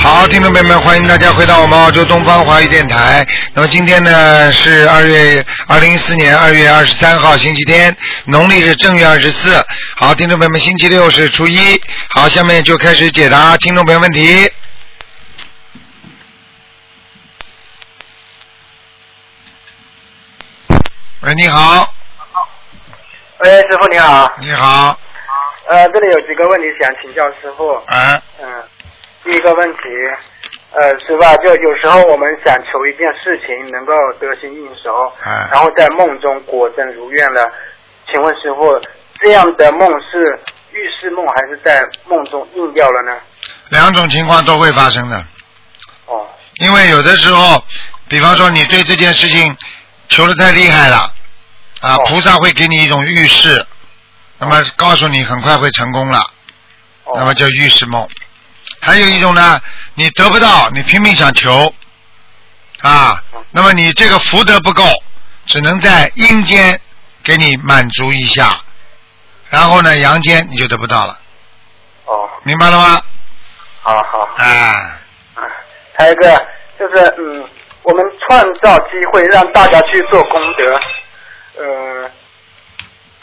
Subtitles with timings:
[0.00, 3.26] 好，听众朋友们，欢迎大家回到我们澳洲东方华语电台。
[3.52, 7.94] 那么今天呢是二月二零一四年二月二十三号，星期天，
[8.24, 9.62] 农历是正月二十四。
[9.96, 11.80] 好，听众朋友们，星期六是初一。
[12.10, 14.50] 好，下面就开始解答听众朋友问题。
[21.20, 21.92] 喂，你好，
[23.40, 24.32] 喂，师傅你好。
[24.40, 24.98] 你好，
[25.68, 27.74] 呃，这里有几个问题想请教师傅。
[27.86, 28.62] 啊，嗯，
[29.28, 29.80] 第一个问题，
[30.72, 37.42] 呃，师傅啊，就有时候我们想求一件事情能够得心应手，啊然后在梦中果真如愿了，
[38.10, 38.80] 请问师傅，
[39.20, 40.40] 这样的梦是
[40.72, 43.20] 预示梦还是在梦中应掉了呢？
[43.68, 45.18] 两种情况都会发生的。
[46.06, 46.26] 哦，
[46.62, 47.62] 因为有的时候，
[48.08, 49.54] 比方说你对这件事情
[50.08, 51.12] 求的太厉害了，
[51.82, 53.66] 啊，哦菩萨会给你一种预示，
[54.38, 56.18] 那么告诉你很快会成功了，
[57.04, 58.08] 哦，那么叫预示梦。
[58.80, 59.60] 还有一种呢，
[59.94, 61.72] 你得不到，你拼命想求，
[62.80, 64.82] 啊，那么你这个福德不够，
[65.46, 66.80] 只能在阴间
[67.22, 68.60] 给你满足一下，
[69.50, 71.18] 然后呢，阳间你就得不到了，
[72.06, 73.02] 哦，明白了吗？
[73.82, 74.18] 好好。
[74.36, 74.98] 啊，
[75.34, 75.42] 啊，
[75.96, 76.46] 还有一个
[76.78, 77.44] 就是，嗯，
[77.82, 80.80] 我们创造机会让大家去做功德，
[81.62, 82.10] 呃，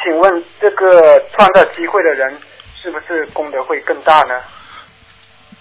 [0.03, 2.37] 请问这个创造机会的人
[2.81, 4.41] 是不是功德会更大呢？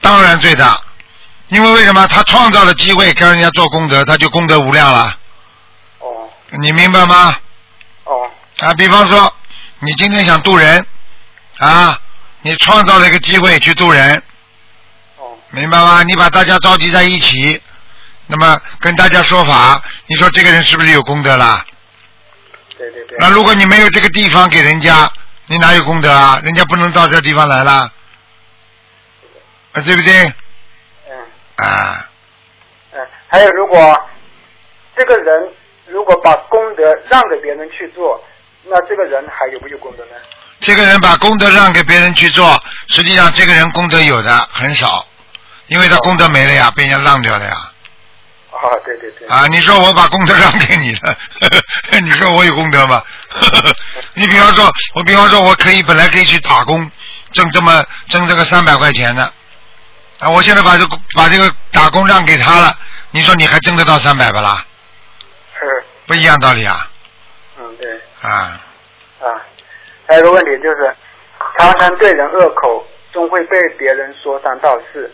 [0.04, 0.78] 当然最大，
[1.48, 5.16] 因为为什么他创造了机会跟人家做功德，他就功德无量了，
[5.98, 7.34] 哦你明白吗？
[8.04, 9.34] 哦啊，比方说
[9.78, 10.86] 你今天想渡人，
[11.56, 11.98] 啊，
[12.42, 14.22] 你创造了一个机会去渡人，
[15.16, 16.02] 哦明白吗？
[16.02, 17.58] 你把大家召集在一起，
[18.26, 21.64] 那么跟大家说法，你说这个人是不是有功德啦？
[22.76, 23.16] 对对对。
[23.18, 25.10] 那如果你没有这个地方给人家，
[25.46, 26.38] 你哪有功德啊？
[26.44, 27.90] 人家不能到这地方来啦，
[29.74, 30.12] 啊，对不对？
[31.08, 31.14] 嗯
[31.56, 32.08] 啊，
[32.92, 34.00] 嗯，还有如果
[34.96, 35.48] 这个人
[35.86, 38.22] 如果把功德让给别人去做，
[38.64, 40.12] 那这个人还有没有功德呢？
[40.60, 42.58] 这个人把功德让给别人去做，
[42.88, 45.06] 实际上这个人功德有的很少，
[45.66, 47.70] 因为他功德没了呀，被人家让掉了呀。
[48.50, 49.26] 啊，对对对。
[49.28, 51.16] 啊，你说我把功德让给你了，
[52.00, 53.02] 你说我有功德吗？
[54.14, 56.88] 你比方说，我比方说，我可以本来可以去打工，
[57.32, 59.30] 挣这么挣这个三百块钱的，
[60.24, 62.74] 啊，我现在把这个把这个打工让给他了，
[63.10, 64.64] 你说你还挣得到三百不啦？
[65.60, 66.88] 是，不一样道理啊，
[67.58, 67.92] 嗯对。
[68.22, 68.58] 啊，
[69.20, 69.26] 啊，
[70.08, 70.90] 还有个问题就是，
[71.58, 75.12] 常常对人恶口，终会被别人说三道四，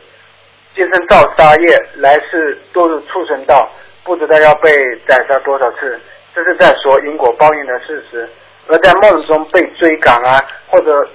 [0.76, 3.68] 今生造杀业，来世堕入畜生道，
[4.04, 4.70] 不知道要被
[5.08, 6.00] 宰杀多少次。
[6.32, 8.30] 这是在说因果报应的事实，
[8.68, 11.10] 而在梦中被追赶啊，或者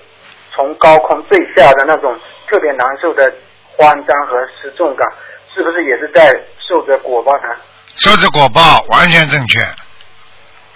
[0.54, 2.20] 从高空坠下的那种
[2.50, 3.34] 特别难受的
[3.78, 5.08] 慌张和失重感，
[5.54, 6.32] 是不是也是在
[6.68, 7.56] 受着果报呢？
[7.98, 9.60] 受着果报完全正确，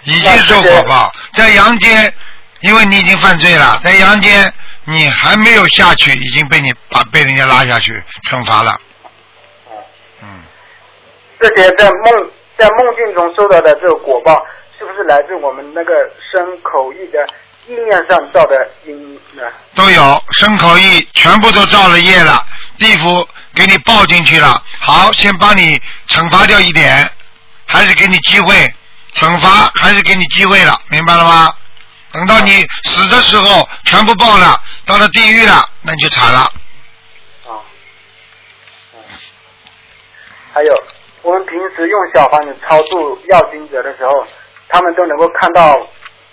[0.04, 2.12] 已经受果报，在阳间，
[2.60, 4.52] 因为你已经犯罪了，在阳间
[4.84, 8.72] 你还没有下去，已经被你把被人家拉下去惩罚了，
[9.66, 9.72] 哦
[10.22, 10.42] 嗯。
[11.38, 14.44] 这些在梦在梦境中受到的这个果报，
[14.78, 15.92] 是不是来自我们那个
[16.32, 17.26] 身口意的
[17.66, 19.42] 意念上造的因呢？
[19.74, 22.42] 都有身口意全部都造了业了，
[22.80, 24.60] 地府给你报进去了。
[24.80, 27.08] 好，先帮你惩罚掉一点，
[27.66, 28.74] 还是给你机会，
[29.14, 31.52] 惩罚还是给你机会了，明白了吗？
[32.12, 36.40] 等到你死的时候全部报了，到了地狱了，那你就惨了。
[37.46, 37.52] 啊，
[38.94, 38.98] 嗯，
[40.54, 40.72] 还有
[41.22, 44.10] 我们平时用小房子超度要经者的时候，
[44.70, 45.76] 他们都能够看到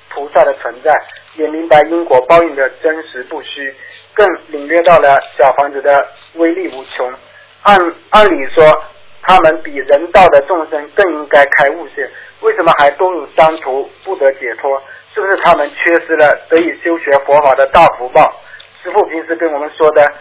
[0.09, 0.91] 菩萨的存在，
[1.35, 3.75] 也明白因果报应的真实不虚，
[4.17, 6.03] 更领略到了小房子的
[6.33, 7.13] 威力无穷。
[7.61, 7.77] 按
[8.09, 8.65] 按理说，
[9.21, 12.09] 他们比人道的众生更应该开悟些，
[12.41, 14.81] 为什么还堕入三途不得解脱？
[15.13, 18.41] 是不是他们缺失了得以修学佛法的大福报？
[18.81, 20.11] 师傅平时跟我们说的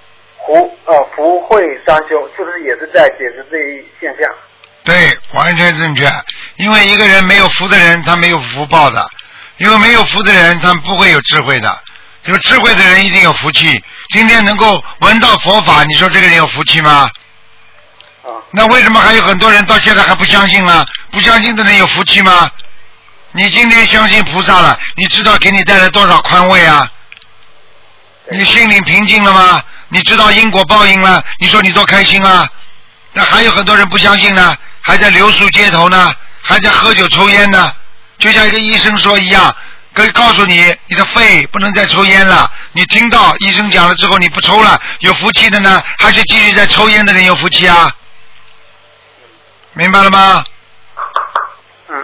[0.45, 4.31] 福呃福慧三修，是不是也是在解释这一现象？
[4.85, 4.95] 对，
[5.35, 6.05] 完全正确。
[6.57, 9.01] 因为一个人没有福的人，他没有福报的；
[9.59, 11.69] 因为没有福的人，他不会有智慧的。
[12.27, 13.83] 有智慧的人一定有福气。
[14.11, 17.11] 今天能够闻到佛法，你说这个人有福气吗？
[18.23, 20.85] 啊，那为什么还有很多人到现在还不相信呢？
[21.11, 22.51] 不相信的人有福气吗？
[23.33, 26.91] 你今天相信菩萨了，你知道给你带来多少宽慰啊？
[28.31, 29.63] 你心灵平静了吗？
[29.89, 32.49] 你知道因果报应了，你说你多开心啊？
[33.13, 36.13] 那还有很多人不相信呢，还在留宿街头呢，
[36.43, 37.73] 还在喝酒抽烟呢。
[38.19, 39.55] 就像一个医生说一样，
[39.97, 42.53] 可以告诉你，你的肺不能再抽烟了。
[42.73, 47.91] 你听到医生讲了之后，你不抽了，有福气的呢，还是继续在抽烟的人有福气啊？
[49.73, 50.45] 明白了吗？
[51.89, 51.97] 嗯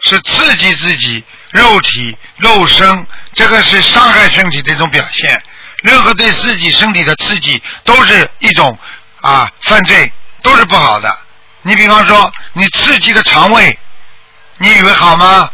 [0.00, 1.22] 是刺激自己
[1.52, 5.40] 肉体肉身，这个是伤害身体的一种表现。
[5.84, 8.76] 任何对自己身体的刺激都是一种
[9.20, 11.16] 啊犯罪，都是不好的。
[11.62, 13.78] 你比方说，你刺激的肠胃，
[14.58, 15.48] 你以为好吗？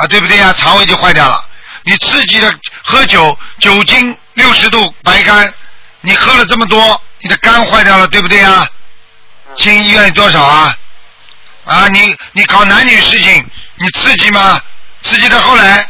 [0.00, 0.54] 啊，对不对呀？
[0.56, 1.44] 肠胃就坏掉了。
[1.82, 5.52] 你刺激的喝酒，酒精六十度白干，
[6.00, 8.66] 你喝了这么多，你的肝坏掉了，对不对呀？
[9.56, 10.76] 进医院多少啊？
[11.64, 14.60] 啊，你你搞男女事情，你刺激吗？
[15.02, 15.86] 刺激到后来，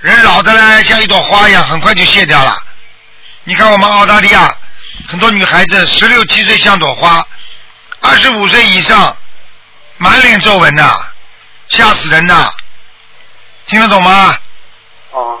[0.00, 2.56] 人老的呢，像一朵花一样，很快就谢掉了。
[3.44, 4.54] 你看我们澳大利亚
[5.08, 7.24] 很多女孩子十六七岁像朵花，
[8.00, 9.16] 二十五岁以上
[9.96, 10.98] 满脸皱纹呐，
[11.68, 12.52] 吓死人呐！
[13.66, 14.38] 听得懂吗？
[15.12, 15.38] 哦，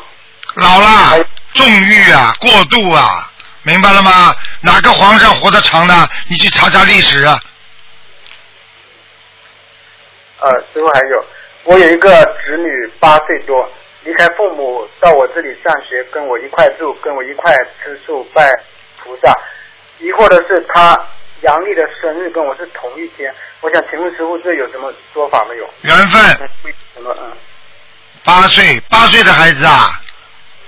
[0.54, 1.24] 老了，
[1.54, 3.30] 纵欲啊，过度啊，
[3.62, 4.34] 明白了吗？
[4.62, 6.08] 哪个皇上活得长的？
[6.28, 7.38] 你去查查历史啊。
[10.38, 11.24] 呃，师傅还有，
[11.64, 12.10] 我有一个
[12.44, 12.68] 侄女
[13.00, 13.70] 八岁多，
[14.04, 18.50] 离开父母到我这里上学，跟我一块住，跟我一块吃素拜
[19.02, 19.32] 菩萨。
[19.98, 20.94] 疑惑的是，她
[21.40, 25.68] 阳历的生日跟我是同一天，我想请问师傅，这有什么说法没有？
[25.82, 26.20] 缘分，
[26.94, 27.16] 什么？
[27.18, 27.32] 嗯，
[28.26, 30.00] 八岁，八岁的孩子啊，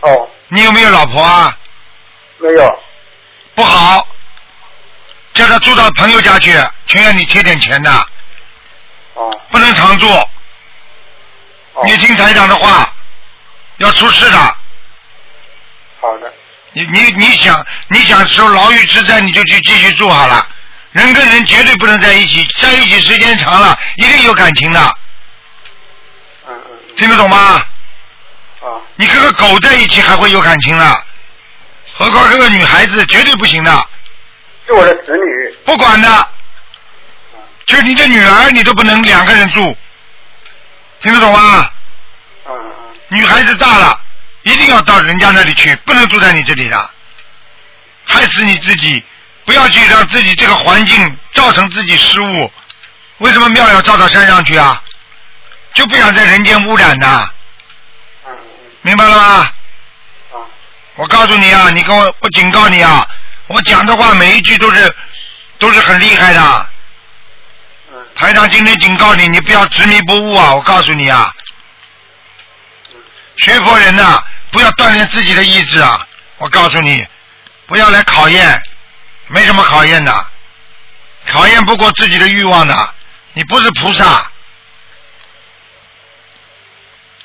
[0.02, 1.52] 哦，你有没有老婆啊？
[2.38, 2.82] 没有，
[3.56, 4.06] 不好，
[5.34, 6.56] 叫他住到朋友家去，
[6.86, 7.90] 全要你贴点钱的，
[9.14, 10.08] 哦，不能常住。
[10.08, 12.92] 哦，你听台长的话，
[13.78, 14.38] 要出事的。
[16.00, 16.32] 好的，
[16.74, 20.46] 你你你想你想受牢狱之灾，你就去继续住好了。
[20.92, 24.96] 人跟人绝对不能在一起，在一起时间长了，一定有感情的，
[26.98, 27.36] 听得懂吗？
[28.60, 28.66] 啊，
[28.96, 30.96] 你跟个狗在一起还会有感情呢，
[31.94, 33.70] 何况跟个女孩子绝对不行的，
[34.66, 36.28] 是我的侄女，不管的，
[37.66, 39.76] 就你的女儿你都不能两个人住，
[41.00, 41.70] 听得懂吗？
[42.46, 42.72] 嗯嗯
[43.10, 44.00] 女孩子大了，
[44.42, 46.90] 一定要到人家那里去，不能住在你这里的，
[48.06, 49.04] 害死你自己，
[49.44, 52.52] 不要去让自己这个环境造成自己失误。
[53.18, 54.82] 为什么庙要造到山上去啊？
[55.78, 57.30] 就不想在人间污染的，
[58.82, 59.52] 明白了吗？
[60.96, 63.06] 我告诉你啊，你跟我，我警告你啊，
[63.46, 64.92] 我讲的话每一句都是
[65.56, 66.66] 都是很厉害的。
[68.16, 70.52] 台长今天警告你，你不要执迷不悟啊！
[70.52, 71.32] 我告诉你啊，
[73.36, 74.20] 学佛人呐、
[74.50, 76.04] 不要锻炼自己的意志啊！
[76.38, 77.06] 我告诉你，
[77.68, 78.60] 不要来考验，
[79.28, 80.26] 没什么考验的，
[81.28, 82.94] 考验不过自己的欲望的。
[83.34, 84.28] 你不是菩萨，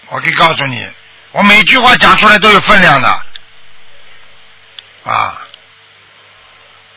[0.08, 0.88] 我可以告诉你，
[1.32, 3.08] 我每句话讲出来都有分量的，
[5.04, 5.42] 啊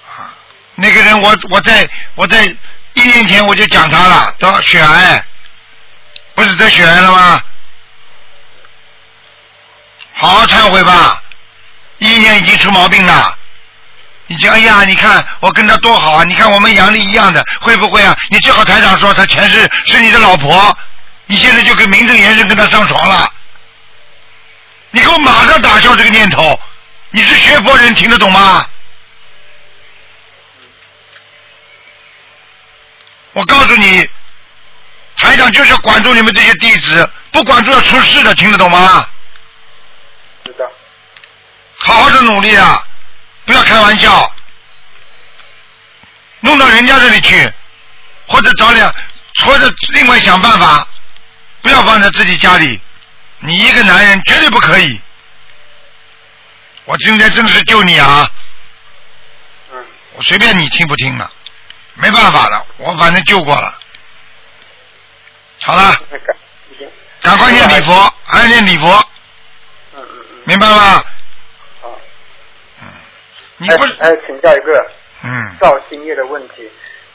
[0.06, 0.34] 啊！
[0.74, 2.44] 那个人我我在我在
[2.92, 5.24] 一年前我就讲他了，得血癌，
[6.34, 7.42] 不是得血癌了吗？
[10.12, 11.22] 好好忏悔吧，
[11.98, 13.38] 一年已经出毛病了。
[14.28, 16.24] 你讲哎呀，你看我跟他多好啊！
[16.24, 18.14] 你看我们阳历一样的，会不会啊？
[18.28, 20.76] 你最好台长说他前世是你的老婆，
[21.26, 23.30] 你现在就可以名正言顺跟他上床了。
[24.90, 26.58] 你给我马上打消这个念头。
[27.10, 28.66] 你是学佛人，听得懂吗？
[33.32, 34.08] 我告诉你，
[35.16, 39.08] 台长就是要管住你们这些弟子，不管住要出事的，听得懂吗？
[40.44, 40.66] 知道，
[41.78, 42.82] 好好的努力啊，
[43.44, 44.32] 不要开玩笑，
[46.40, 47.52] 弄到人家这里去，
[48.26, 48.92] 或者找两，
[49.44, 50.86] 或者另外想办法，
[51.66, 52.80] 不要放在自己家里。
[53.40, 55.00] 你一个男人绝对不可以。
[56.84, 58.30] 我今天真的是救你啊！
[59.72, 61.28] 嗯，我随便你听不听了，
[61.94, 63.76] 没办法了，我反正救过了。
[65.62, 66.00] 好了，
[67.20, 68.86] 赶快念礼佛，还念礼佛，
[69.96, 71.04] 嗯嗯嗯，明白了吗？
[71.82, 71.98] 好，
[73.56, 74.90] 你不还还请教一个
[75.24, 76.70] 嗯造新业的问题，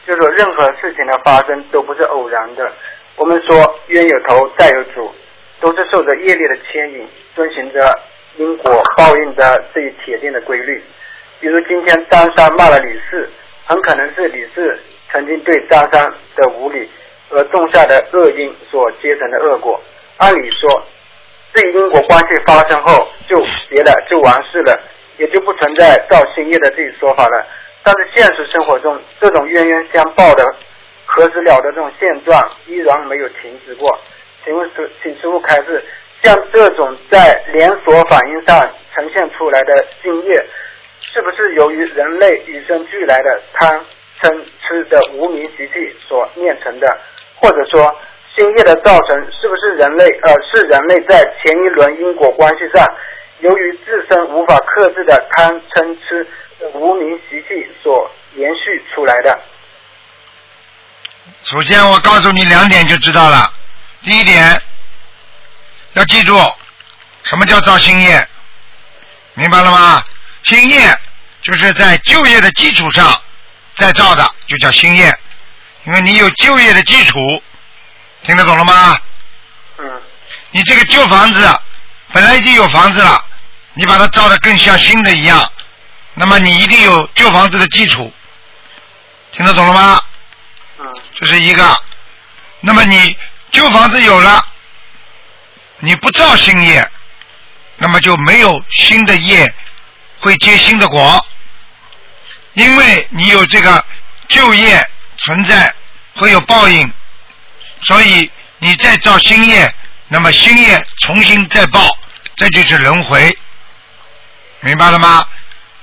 [0.06, 2.70] 就是说任何事情的发生都不是偶然的。
[3.16, 5.14] 我们说冤有头债有主，
[5.60, 8.00] 都是受着业力的牵引，遵循着
[8.38, 10.82] 因果报应的这一铁定的规律。
[11.40, 13.30] 比如今天张三骂了李四，
[13.66, 14.80] 很可能是李四
[15.12, 16.90] 曾经对张三的无礼
[17.30, 19.80] 而种下的恶因所结成的恶果。
[20.18, 20.84] 按理说，
[21.54, 23.40] 这一因果关系发生后就
[23.70, 24.80] 结了，就完事了，
[25.18, 27.46] 也就不存在造新业的这一说法了。
[27.84, 30.46] 但是现实生活中，这种冤冤相报的、
[31.14, 34.00] 何时了的这种现状依然没有停止过。
[34.46, 35.84] 请问师，请师傅开示，
[36.24, 38.58] 像这种在连锁反应上
[38.96, 40.46] 呈现出来的新业，
[41.02, 43.78] 是不是由于人类与生俱来的贪
[44.22, 46.98] 嗔痴的无名习气所念成的？
[47.36, 47.94] 或者说，
[48.34, 52.86] 新业的造成是不是人类呃是人类在前一轮因果关系上，
[53.42, 56.26] 由于自身无法克制的贪嗔痴
[56.76, 59.38] 无名习气所延续出来的？
[61.44, 63.52] 首先，我告诉你两点就知道了。
[64.04, 64.62] 第一点，
[65.94, 66.40] 要记住，
[67.24, 68.28] 什么叫造新业？
[69.34, 70.04] 明白了吗？
[70.44, 71.00] 新业
[71.42, 73.20] 就是在旧业的基础上
[73.76, 75.18] 再造的，就叫新业。
[75.86, 77.20] 因为你有就业的基础，
[78.24, 79.00] 听得懂了吗？
[79.80, 80.02] 嗯
[80.52, 81.60] 你这个旧房子
[82.12, 83.24] 本来已经有房子了，
[83.74, 85.52] 你把它造的更像新的一样，
[86.14, 88.14] 那么你一定有旧房子的基础，
[89.32, 90.02] 听得懂了吗？
[91.22, 91.82] 这是一个。
[92.62, 93.16] 那么你
[93.52, 94.44] 旧房子有了，
[95.80, 96.90] 你不造新业，
[97.78, 99.52] 那么就没有新的业
[100.20, 101.24] 会结新的果，
[102.54, 103.84] 因为你有这个
[104.28, 105.74] 旧业存在，
[106.16, 106.92] 会有报应，
[107.84, 109.72] 所以你再造新业，
[110.08, 111.88] 那么新业重新再报，
[112.36, 113.38] 这就是轮回，
[114.62, 115.28] 明白了吗？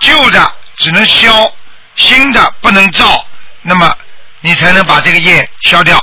[0.00, 1.52] 旧的只能消，
[1.96, 3.26] 新的不能造，
[3.62, 3.96] 那么
[4.40, 5.98] 你才能把这个业消掉，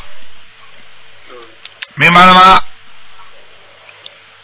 [1.30, 1.38] 嗯，
[1.96, 2.62] 明白了吗？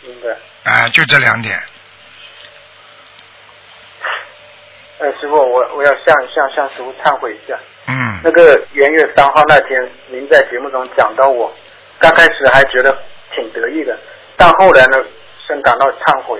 [0.01, 0.37] 明白。
[0.63, 1.61] 哎、就这两点。
[4.99, 7.57] 哎，师傅，我我要向向向师傅忏悔一下。
[7.87, 11.51] 嗯那个元月三号那天，您在节目中讲到我，
[11.99, 12.95] 刚开始还觉得
[13.35, 13.97] 挺得意的，
[14.37, 15.03] 但后来呢，
[15.47, 16.39] 深感到忏悔。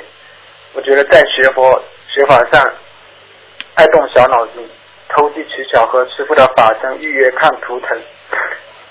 [0.74, 2.64] 我觉得在学佛学法上，
[3.74, 4.70] 爱动小脑筋，
[5.16, 7.90] 投机取巧和师傅的法身预约看图腾，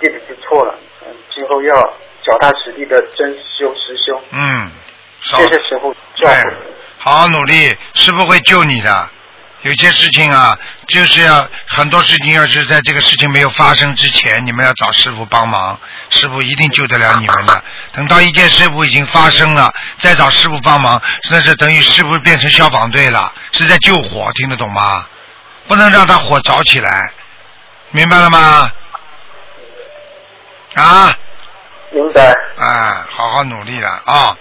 [0.01, 0.75] 弟子知错了。
[1.07, 1.75] 嗯，今后要
[2.23, 4.23] 脚踏实地的真修实修。
[4.31, 4.71] 嗯，
[5.21, 6.55] 少谢谢师傅教对诲。，
[6.99, 9.09] 好好努力，师傅会救你的。
[9.63, 17.63] 有些事情啊，就是要很多事情，要是在这个事情没有发生之前，你们要找师傅帮忙，师傅一定救得了你们的。
[17.93, 21.01] 等到一件事故已经发生了，再找师傅帮忙，
[21.31, 25.07] 那是等于师傅变成消防队了，是在救火，听得懂吗？
[25.71, 27.13] 不能让它火着起来，
[27.93, 28.73] 明白了吗？
[30.75, 31.17] 啊，
[31.93, 32.35] 明白。
[32.59, 34.37] 啊，好好努力了啊！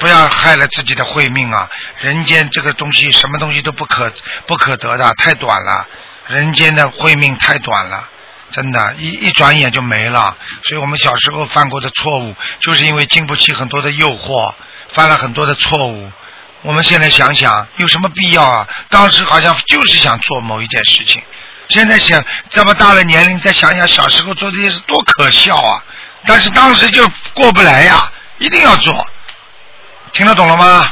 [0.00, 1.68] 不要害了自己的慧命啊！
[2.00, 4.10] 人间这个东西，什么东西都不可
[4.46, 5.86] 不可得的，太短了。
[6.28, 8.08] 人间的慧命太短了，
[8.50, 10.34] 真的，一一转眼就没了。
[10.62, 14.54] 所以我们小时候犯过的错误，就是因为经不起很多的诱惑，
[14.94, 16.10] 犯了很多的错误。
[16.62, 18.68] 我们现在想想，有什么必要啊？
[18.88, 21.22] 当时好像就是想做某一件事情，
[21.68, 25.84] 现在想这么大的年龄，再想想小时候做这些事多可笑啊！
[26.26, 29.06] 但是当时就过不来呀，一定要做。
[30.12, 30.86] 听得懂了吗？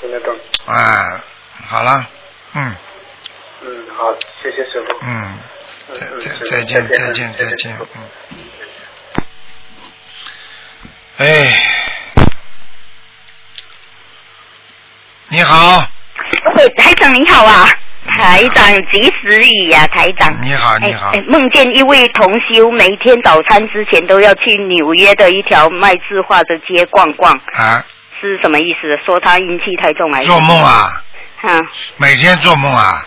[0.00, 0.36] 听得懂。
[0.66, 1.20] 哎，
[1.66, 2.06] 好了，
[2.54, 2.76] 嗯
[3.62, 5.06] 嗯，好，谢谢师傅。
[5.06, 5.38] 嗯，
[5.94, 8.02] 再嗯再再见再见再见再见再见，嗯。
[11.18, 11.75] 哎，
[15.36, 15.86] 你好，
[16.56, 17.68] 喂，台长你好啊，
[18.08, 20.34] 台长及时雨呀、台长。
[20.42, 21.10] 你好你好。
[21.10, 27.84] 哎哎，梦见一位同修，每天早餐之前都要去纽约的一条卖字画的街逛逛，啊，
[28.18, 28.96] 是什么意思？
[29.04, 30.28] 说他阴气太重还是？
[30.28, 30.58] 做梦？
[30.58, 31.02] 啊，
[31.42, 31.60] 啊，
[31.98, 33.04] 每天做梦啊，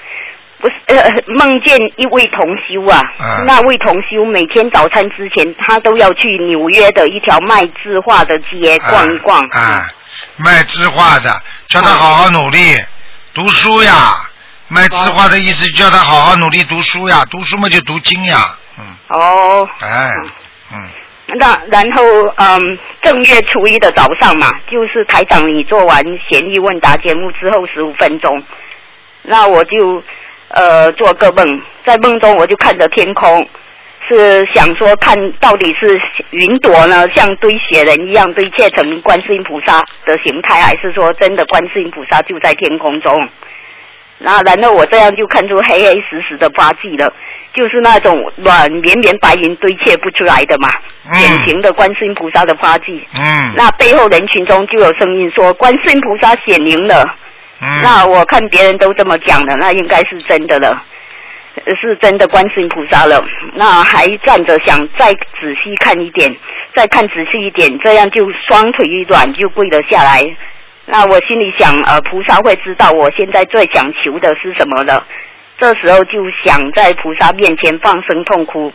[0.60, 3.44] 不是，呃，梦见一位同修啊，啊。
[3.48, 9.40] 那位同修每天早餐之前，他都要去纽约的一条卖字画的街逛一逛。
[9.50, 9.88] 啊，啊
[10.40, 12.78] 卖字画的，叫他好好努力
[13.34, 14.26] 读书呀。
[14.72, 20.12] 卖字画的意思叫他好好努力读书呀，读书嘛就读经呀，嗯，哦，哎，
[20.72, 20.90] 嗯，
[21.40, 22.04] 那然后
[22.38, 28.44] 嗯，正月初一的早上嘛，就是台长你做完闲意问答节目之后十五分钟，
[29.24, 30.04] 那我就
[30.50, 33.50] 呃做个梦，在梦中我就看着天空，
[34.10, 36.00] 是想说看到底是
[36.32, 43.16] 云朵呢像堆雪人一样堆砌成观世音菩萨的形态，还是说真的观世音菩萨就在天空中？
[44.22, 47.14] 那然后我这样就看出黑黑实实的发髻了，
[47.54, 50.68] 就是那种软绵绵白云堆砌不出来的嘛，
[51.10, 53.00] 嗯典型的观世音菩萨的发髻。
[53.16, 57.06] 嗯，那背后人群中就有声音说观世音菩萨显灵了。
[57.62, 60.82] 嗯，那我看别人都这么讲的，那应该是真的了，呃
[61.80, 63.24] 是真的观世菩萨了。
[63.54, 66.36] 那还站着想再仔细看一点，
[66.76, 70.36] 再看仔细一点，这样就双腿一软就跪了下来。
[70.86, 75.06] 那我心里想，呃，菩萨会知道我现在最想求的是什么了。
[75.58, 78.72] 这时候就想在菩萨面前放声痛哭。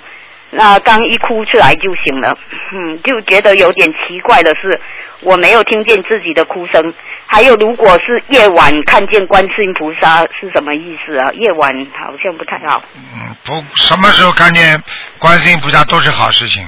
[0.56, 2.36] 那刚一哭出来就醒了，
[2.72, 4.80] 嗯，就觉得有点奇怪的是，
[5.22, 6.94] 我没有听见自己的哭声。
[7.26, 11.32] 还有，如果是夜晚看见观世音菩萨是什么意思啊？
[11.32, 12.82] 夜晚好像不太好。
[12.94, 14.80] 嗯，不，什么时候看见
[15.18, 16.66] 观世音菩萨都是好事情。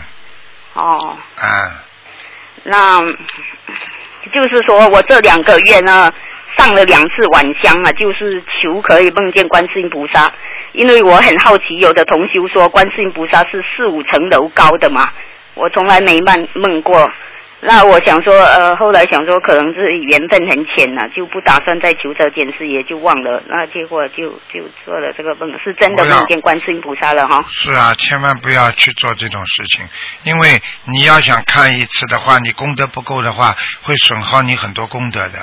[0.75, 1.71] 哦，啊，
[2.65, 3.01] 那
[4.35, 6.13] 就是说我这两个月呢，
[6.57, 10.33] 上了两次晚香啊，就是求可以梦见观世音菩萨。
[10.73, 15.11] 因为我很好奇，有的同修说观世音菩萨是四五层楼高的嘛，
[15.55, 17.11] 我从来没梦梦过。
[17.61, 23.43] 那我想说，呃，后来想说可能是缘分很浅呐、就不打算再求这件事，也就忘了。
[23.47, 27.43] 那结果就就做了这个梦，是真的梦见观世音菩萨了哈。
[27.49, 29.83] 是啊，千万不要去做这种事情，
[30.25, 30.61] 因为
[30.93, 35.39] 你要想看一次的话，你功德不够的话，会损耗你很多功德的。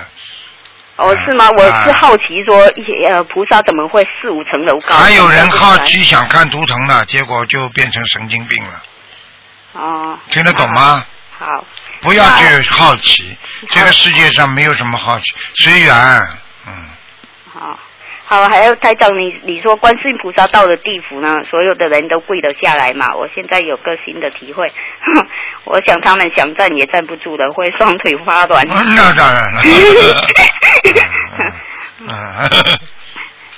[0.95, 1.45] 哦，是吗？
[1.45, 4.95] 啊我是好奇说，一些呃，菩萨怎么会四五层楼高？
[4.95, 8.83] 还有人好奇想看图腾的，结果就变成神经病了，
[9.73, 10.17] 哦。
[10.29, 11.05] 听得懂吗？
[11.37, 11.65] 好。
[12.01, 13.35] 不要去好奇，
[13.69, 15.95] 这个世界上没有什么好奇，随缘。
[16.67, 16.89] 嗯，
[17.51, 17.79] 好，
[18.25, 23.13] 好，还有台长，你你说观世音菩萨到了地府呢，所有的人都跪得下来嘛？
[23.15, 24.71] 我现在有个新的体会，
[25.65, 28.65] 我想他们想站也站不住了，会双腿发软。
[28.67, 29.61] 那当然了。
[31.99, 32.07] 嗯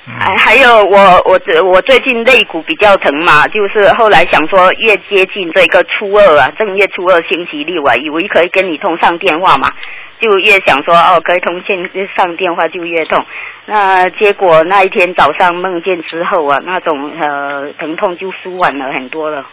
[0.08, 9.72] 还还有我我这我最近肋骨比较疼嘛，就是后来想说越接近这个初二啊，正月初二星期六啊，以为可以跟你通上电话嘛，
[10.20, 13.26] 就越想说哦可以通线上电话就越痛。
[13.68, 19.46] 那结果那一天早上梦见之后啊，那种呃疼痛就舒缓了很多了。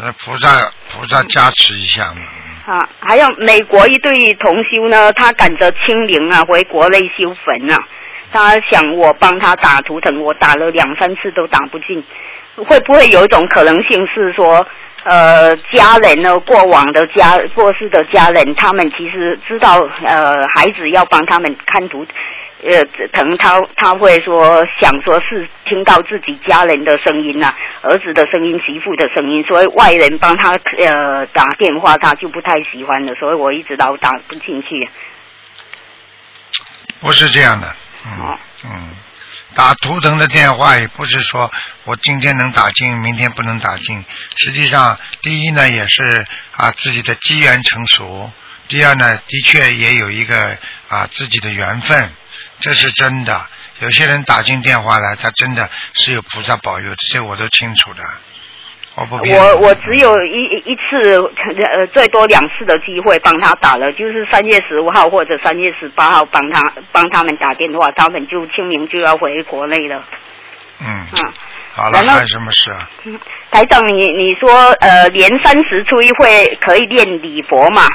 [0.00, 0.48] 呃菩萨
[0.90, 2.22] 菩萨加持一下嘛。
[2.66, 7.78] 啊，还有美国一对同修呢，他赶着清明啊回国内修坟啊，
[8.32, 12.04] 他想我帮他打图腾，我打了两三次都打不进，
[12.56, 14.66] 会不会有一种可能性是说，
[15.04, 22.04] 呃，家人呢，过往的家过世的家人，他们其实知道呃孩子要帮他们看图。
[22.62, 34.88] 呃，腾他他会说想说是听到自己家人的声音呐、啊儿子的声音、媳妇的声音，所以外人帮他呃打电话，他就不太喜欢了，所以我一直老打不进去。
[37.00, 38.90] 不是这样的，嗯嗯，
[39.54, 41.50] 打图腾的电话也不是说
[41.84, 44.04] 我今天能打进，明天不能打进。
[44.36, 48.30] 实际上，第一呢也是啊自己的机缘成熟，
[48.68, 50.58] 第二呢的确也有一个
[50.90, 52.10] 啊自己的缘分，
[52.60, 53.40] 这是真的。
[53.80, 58.02] 有些人打进电话来，他真的是有菩萨保佑，这些我都清楚的。
[58.96, 61.16] 我不我我只有一一次
[61.70, 70.04] 呃最多两次的机会帮他打了，就是三月十五号或者三月十八号帮他帮他们打电话，他们就清明就要回国内了。
[70.80, 71.32] 嗯，嗯，
[71.72, 72.88] 好了，还有什么事啊？
[73.52, 77.86] 台长，你你说呃，年三十初一会可以念礼佛嘛？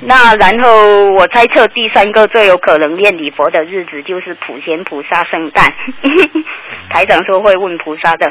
[0.00, 5.72] 那然后我猜测第三个最有可能念礼佛的日子就是普贤菩萨圣诞。
[6.90, 8.30] 台长说会问菩萨的，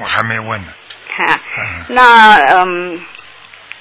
[0.00, 0.68] 我还没问呢。
[1.16, 1.86] 哈、嗯。
[1.88, 3.00] 那嗯，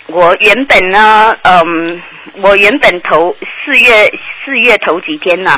[0.07, 2.01] 我原本呢，嗯，
[2.41, 4.11] 我原本头四月
[4.45, 5.53] 四月头几天呐、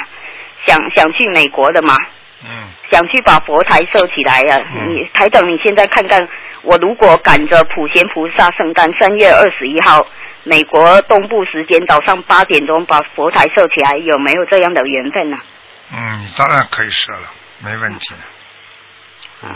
[0.66, 1.96] 想想去美国的嘛，
[2.44, 2.50] 嗯，
[2.92, 4.96] 想去把佛台设起来呀、嗯。
[4.96, 6.28] 你台长，你现在看看，
[6.64, 10.06] 我如果赶着普贤菩萨圣诞三月二十一号，
[10.44, 15.38] 美国东部时间早上八点钟把佛台设起来，有没有这样的缘分呢、
[15.94, 18.20] 嗯，当然可以设了，没问题的。
[19.44, 19.56] 嗯，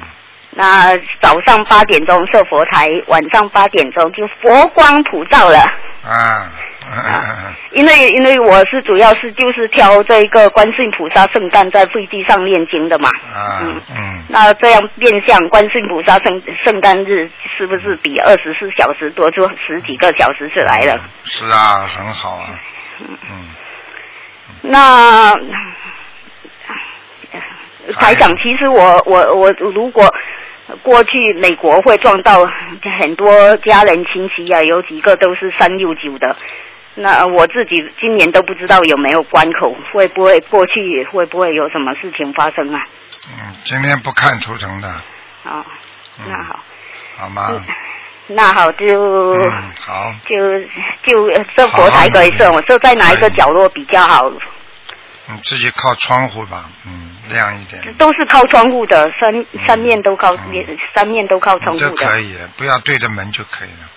[0.51, 5.59] 那早上八点钟设佛台，晚上八点钟就佛光普照了。
[6.03, 13.09] 啊，嗯嗯嗯因为因为我是主要是就是挑这个观世音菩萨圣诞在飞机上念经的嘛。
[13.09, 21.01] 啊嗯，嗯，那这样变相观世音菩萨圣圣诞日是不是比二十四小时多出十几个小时是来了？
[21.23, 22.45] 是啊，很好啊。
[22.99, 23.45] 嗯，
[24.61, 25.33] 那
[27.93, 30.13] 台长，其实我我我如果
[30.81, 32.49] 过去美国会撞到
[32.99, 36.35] 很多家人亲戚啊，有几个都是三六九的。
[36.95, 42.81] 那我自己今年都不知道有没有关口，会不会过去会不会有什么事情发生啊？
[43.29, 45.65] 嗯，今天不看图腾的，啊、
[46.19, 46.59] 嗯那好，
[47.17, 47.49] 好吗？
[48.27, 50.59] 那好就、嗯，好，就
[51.03, 54.31] 就这佛台可以设，我设在哪一个角落比较好？
[55.27, 57.81] 你自己靠窗户吧，嗯，亮一点。
[57.97, 61.89] 都是靠窗户的，三三面都靠，嗯三面都靠窗户的。
[61.89, 63.89] 这可以，不要对着门就可以了。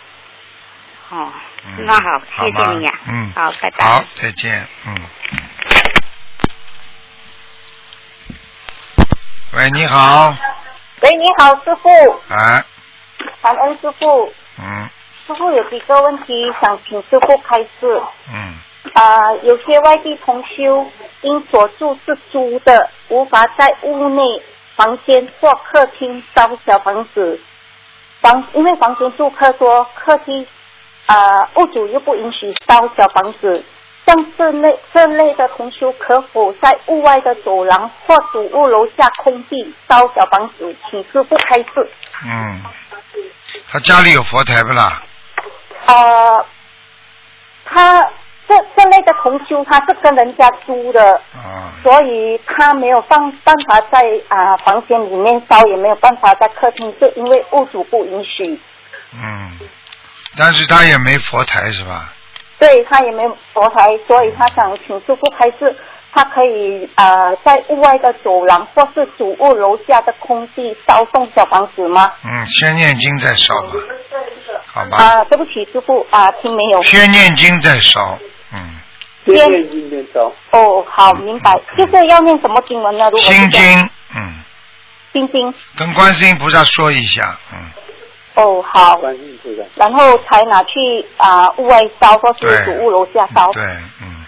[1.10, 1.32] 哦，
[1.66, 1.86] 嗯。
[1.86, 3.84] 那好谢谢你呀嗯，好拜拜。
[3.84, 5.00] 好，再见，嗯。
[9.54, 10.36] 喂，你好，
[11.00, 11.88] 喂，你好，师傅，
[12.32, 12.64] 啊，
[13.42, 14.32] 感恩师傅。
[14.58, 14.88] 嗯。
[15.26, 18.02] 师傅有几个问题想请师傅开示。
[18.32, 18.54] 嗯，
[18.94, 20.90] 啊、有些外地同修
[21.20, 24.22] 因所住是租的，无法在屋内
[24.74, 27.40] 房间或客厅烧小房子。
[28.20, 30.46] 房因为房间住客多，客厅
[31.08, 33.64] 啊、屋主又不允许烧小房子。
[34.06, 40.74] 像这类这类的同修，可否在屋外的走廊或主屋楼下空地烧小房子？
[40.88, 41.90] 请师傅开示。
[42.24, 42.62] 嗯，
[43.70, 45.02] 他家里有佛台不啦？
[45.84, 46.46] 呃，
[47.66, 48.00] 他
[48.48, 58.58] 这这类的同修，他是跟人家租的，啊，所以他没有办办法在啊、房间里面烧，也没有办法在客厅，就因为屋主不允许。
[59.14, 59.58] 嗯，
[60.38, 62.12] 但是他也没佛台是吧？
[62.58, 65.76] 对他也没佛台，所以他想请师傅开示，
[66.12, 72.10] 他可以呃在屋外的走廊或是主屋楼下的空地烧送小房子吗？
[72.24, 73.68] 嗯，先念经再烧吧，
[74.66, 74.98] 好吧？
[74.98, 76.82] 啊、对不起，师傅啊、听没有？
[76.82, 78.18] 先念经再烧，
[78.52, 78.76] 嗯，
[79.26, 81.60] 先念经再烧，哦，好，明白。
[81.76, 83.04] 就是要念什么经文呢？
[83.10, 84.42] 如果心经，嗯，
[85.12, 85.54] 心经。
[85.76, 87.58] 跟观世音菩萨说一下，嗯，
[88.40, 89.62] 哦，好，观音菩萨。
[89.74, 93.64] 然后才拿去啊、屋外烧或是主屋楼下烧，对，
[94.00, 94.24] 嗯，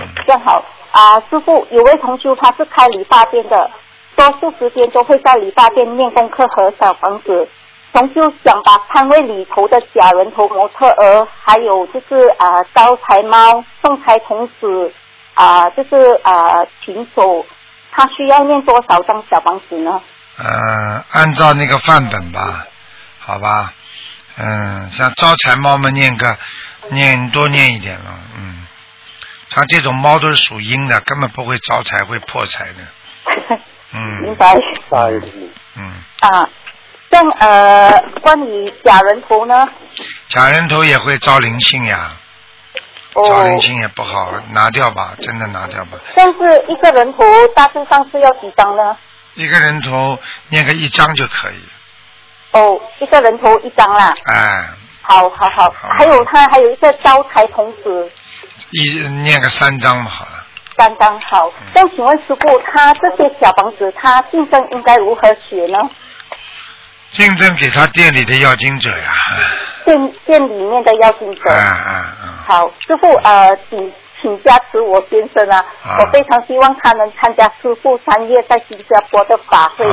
[0.00, 3.70] 嗯，这样好啊、师傅，有位同修他是开理发店的，
[4.14, 7.48] 多数时间都会在理发店念功课和小房子。
[7.92, 14.92] 同修想把摊位里头的假人头模特儿，还有就是啊、招财猫、送财童子
[15.34, 17.44] 啊、就是啊、禽手，
[17.90, 20.00] 他需要念多少张小房子呢？
[20.38, 22.64] 呃，按照那个范本吧，
[23.18, 23.72] 好吧，
[24.36, 26.36] 嗯，像招财猫嘛念个
[26.90, 28.66] 念多念一点了，嗯，
[29.50, 32.86] 像这种猫都是属阴的，根本不会招财，会破财的，
[33.94, 34.54] 嗯明白。
[34.88, 35.50] 大一点。
[35.76, 36.48] 嗯，啊，
[37.10, 37.90] 像呃，
[38.22, 39.68] 关于假人头呢？
[40.28, 42.12] 假人头也会招灵性呀，
[43.14, 47.24] 哦，招灵性也不好，拿掉吧，真的拿掉吧，但是一个人头
[47.56, 48.96] 大致上是要几张呢？
[49.38, 51.62] 一个人头念个一张就可以，
[52.52, 54.12] 哦，一个人头一张啦。
[54.24, 54.64] 哎，
[55.00, 58.10] 好好好，好还有他还有一个招财童子
[58.72, 60.44] 一念个三张嘛好了。
[60.76, 61.46] 三张好。
[61.48, 65.78] 嗯那请问师傅，他这些小房子，他竞争应该如何写呢？
[67.12, 69.14] 竞争给他店里的要经者呀，
[69.84, 71.48] 店店里面的要经者。
[71.48, 72.44] 啊啊啊！
[72.44, 79.84] 好，师傅呃，请请加持我先生啊，啊我非常希望他能参加师傅三月在新加坡的法会，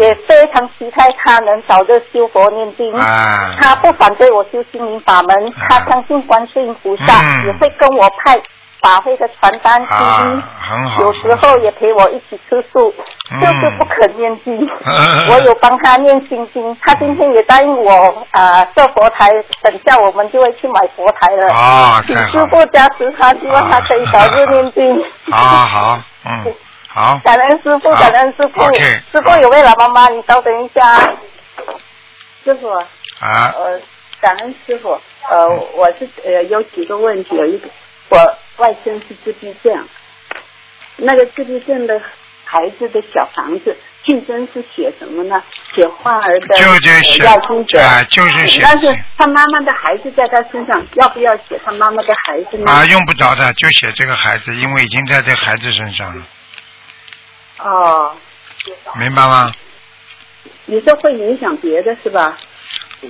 [0.00, 2.92] 也非常期待他能早日修佛念经。
[2.94, 3.54] 啊！
[3.60, 8.40] 他不反对我修心灵法门，啊他相信观世音菩萨，嗯也会跟我派
[8.84, 10.18] 法会的传单、啊，
[10.60, 11.00] 很好。
[11.02, 12.92] 有时候也陪我一起吃素，
[13.32, 14.54] 嗯就是不肯念经。
[14.84, 19.30] 嗯 我有帮他念心经，他今天也答应我啊、设佛台，
[19.62, 21.50] 等下我们就会去买佛台了。
[21.50, 22.26] 啊，请太。
[22.26, 25.02] 师傅加持他，希望他可以早日念经。
[25.30, 26.54] 好好，嗯，
[26.88, 27.18] 好。
[27.24, 28.62] 感恩师傅，感恩师傅。
[29.10, 31.00] 师傅有位老妈妈，你稍等一下。
[32.44, 32.68] 师傅，
[33.20, 33.80] 啊，呃，
[34.20, 34.90] 感恩师傅，
[35.30, 37.68] 呃，我是呃有几个问题，有一个
[38.10, 38.18] 我
[38.56, 39.88] 外甥是自闭症，
[40.96, 42.00] 那个自闭症的
[42.44, 45.42] 孩子的小房子竞争是写什么呢？
[45.74, 48.86] 写患儿的要经者，啊就是写但是
[49.16, 52.70] 他妈妈的孩子在他身上，要不要写他妈妈的孩子呢？
[52.70, 56.26] 啊，用不着的，就写这个孩子，因为已经在这孩子身上了，
[57.58, 58.14] 哦，
[58.98, 59.52] 明白吗？
[60.66, 62.38] 你说会影响别的是吧？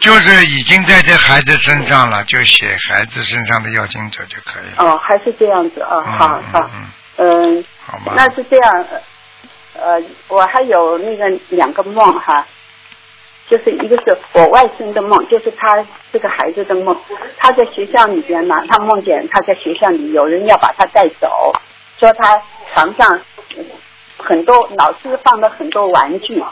[0.01, 4.85] 就是已经在这孩子身上了，就写孩子身上的要经者就可以了。
[4.95, 6.71] 哦，还是这样子啊、嗯好好，
[7.19, 7.65] 嗯嗯。
[7.87, 8.13] 好吧。
[8.17, 8.87] 那是这样，
[9.75, 12.47] 呃，我还有那个两个梦哈，
[13.49, 16.99] 就是一个是我外甥的梦，就是他这个孩子的梦。
[17.37, 21.53] 他在学校里边呢，他梦见他在学校里有人要把他带走，
[21.99, 22.41] 说他
[22.73, 23.21] 床上
[23.57, 23.65] 呃
[24.17, 26.43] 很多老师放了很多玩具，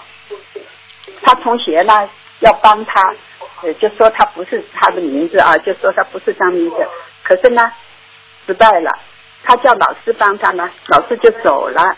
[1.23, 2.09] 他同学呢
[2.41, 3.15] 要帮他，
[3.63, 6.77] 呃，就说他不是他的名字啊，就说他不是张名字，
[7.23, 7.73] 可是呢
[8.47, 8.91] 失败了。
[9.45, 11.97] 他叫老师帮他呢，老师就走了。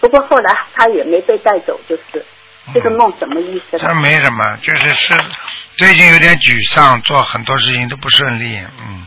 [0.00, 2.24] 不过后来他也没被带走，就是
[2.74, 3.94] 这个梦什么意思这呢？
[4.00, 5.14] 没什么，就是是
[5.76, 9.06] 最近有点沮丧，做很多事情都不顺利，嗯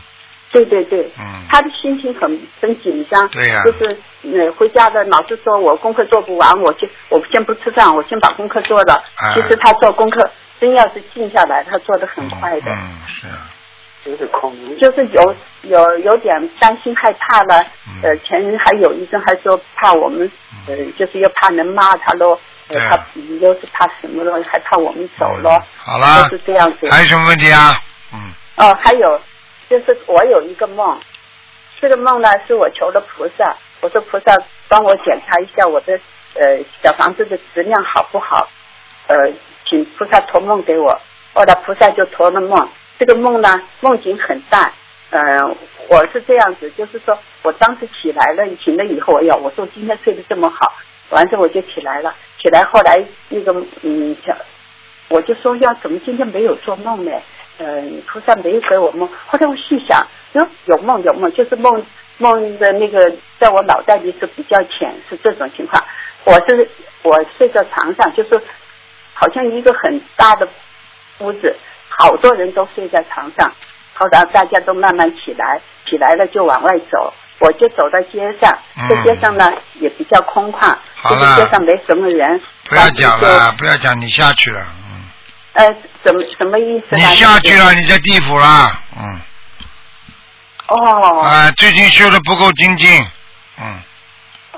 [0.52, 1.44] 对对对，嗯。
[1.50, 8.94] 他的心情很很紧张，对呀就是呃回家的老师说我功课做不完，我就我先不吃饭，我先把功课做了。
[8.94, 12.70] 啊其实他做功课真要是静下来，他做的很快的。
[12.70, 13.48] 嗯，是啊，
[14.04, 14.54] 有点空。
[14.78, 20.30] 就是有有有点担心害怕了，嗯呃，前人还有医生还说怕我们，
[20.66, 22.38] 呃，就是又怕人骂他喽，
[22.68, 26.90] 呃，对啊他又是怕什么喽，还怕我们走咯，嗯好了就是这样子。
[26.90, 27.74] 还有什么问题啊？
[28.12, 29.20] 嗯，哦，还有
[29.68, 30.98] 就是我有一个梦，
[31.80, 34.32] 这个梦呢是我求了菩萨，我说菩萨
[34.68, 35.92] 帮我检查一下我的
[36.34, 38.48] 呃小房子的质量好不好，
[39.08, 39.16] 呃，
[39.68, 41.00] 请菩萨托梦给我。
[41.34, 44.72] 后来菩萨就托了梦，这个梦呢梦境很淡，
[45.10, 45.44] 呃，
[45.88, 50.72] 我是这样子，就是说我当时起来了，醒了以后，哎呀，我说今天睡得这么好，
[51.10, 53.52] 完事我就起来了，起来后来那个
[53.82, 54.16] 嗯，
[55.08, 57.12] 我就说要怎么今天没有做梦呢？
[57.58, 59.08] 嗯，菩萨没有给我梦。
[59.26, 61.84] 后来我细想，哟，有梦有梦，就是梦
[62.18, 65.82] 梦的那个，在我脑袋里是比较浅，是这种情况。
[66.24, 66.68] 我是
[67.02, 68.40] 我睡在床上，就是
[69.18, 70.46] 好像一个很大的
[71.20, 71.56] 屋子，
[71.88, 73.50] 好多人都睡在床上。
[73.94, 78.86] 后来大家都慢慢起来，起来了就往外走，我就走到街上，嗯。
[78.88, 80.76] 这街上呢也比较空旷，
[81.08, 82.38] 这个街上没什么人。
[82.68, 85.04] 不要讲了，不要讲，你下去了，嗯，
[85.54, 85.74] 呃，
[86.04, 86.98] 什么什么意思呢？
[86.98, 89.20] 你下去了，你在地府了，嗯，
[90.66, 91.20] 哦。
[91.22, 93.06] 啊，最近修的不够精进，
[93.62, 93.82] 嗯，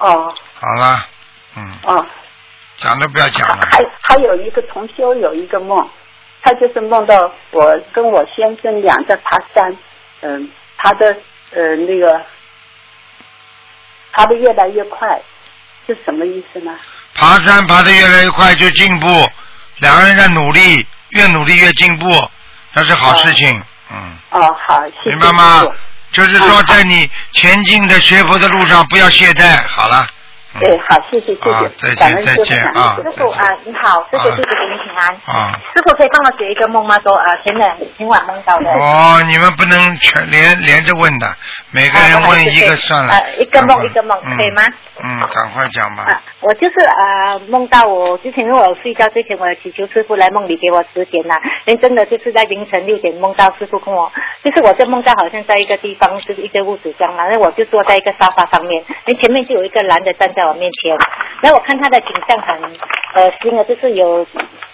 [0.01, 0.35] 哦。
[0.61, 1.07] 好了，
[1.57, 2.07] 嗯，哦，
[2.79, 5.88] 讲都不要讲了，还还有一个同修有一个梦，
[6.43, 9.77] 他就是梦到我跟我先生俩在爬山，
[10.21, 11.17] 嗯，爬的
[11.53, 12.21] 呃那个
[14.12, 15.21] 爬的越来越快，
[15.87, 16.73] 是什么意思呢？
[17.14, 19.29] 爬山爬的越来越快就进步，
[19.79, 22.09] 两个人在努力，越努力越进步，
[22.75, 25.67] 那是好事情，嗯，哦，好，谢谢明白吗？
[26.11, 29.67] 就是说，在你前进的学佛的路上，不要懈怠。
[29.67, 30.09] 好了，嗯
[30.61, 35.09] 对，好，谢谢谢啊谢，再见再见啊师傅师傅啊，你好，师傅啊弟子给你请安。
[35.27, 35.59] 啊。
[35.75, 36.97] 师傅可以帮我解一个梦吗？
[37.03, 38.71] 说啊，前两今晚梦到的。
[38.73, 41.27] 哦，你们不能全连连着问的，
[41.71, 43.12] 每个人问一个算了。
[43.12, 44.62] 啊一个梦一个梦嗯可以吗
[45.03, 46.03] 嗯，赶快讲吧。
[46.03, 54.11] 啊，我就是啊梦到我之前因为我睡觉之前，我祈求师傅来梦里给我指点呐、人真的就是在凌晨六点梦到师傅跟我，
[54.43, 60.97] 就是我在梦到好像在一个地方，就是一个屋子这样嘛，那我就坐在一个沙发上面，人前面就有一个男的站在我面前，
[61.43, 62.61] 然后我看他的景象很
[63.15, 64.25] 呃新的，就是有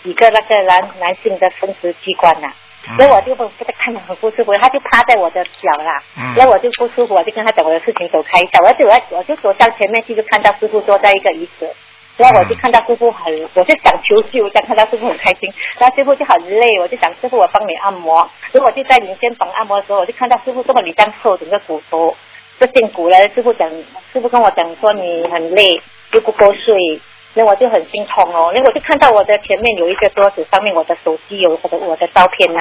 [0.03, 2.49] 几个那个男男性的生殖器官呐、
[2.97, 6.35] 所以我就不不看得很不舒服，他就趴在我的脚啦，嗯。
[6.37, 11.69] 然后我就不舒服，我就跟他讲我的事情走开一下，我就我我就走向前面去，就看到师傅坐在一个椅子，
[12.17, 22.15] 然后我就看到师傅很，我就想求救，但看到师傅很开心，然后师傅就很累，我就想师傅我帮你按摩，然后我就在你肩膀按摩的时候，我就看到师傅这么你这样瘦，整个骨头。
[22.57, 23.69] 这筋骨了，师傅讲，
[24.13, 27.01] 师傅跟我讲说你很累，又不够睡。
[27.35, 32.61] 然后我就很心痛哦，然后我就看到我的前面有一个桌子，上面我的手机有我的我的照片呐、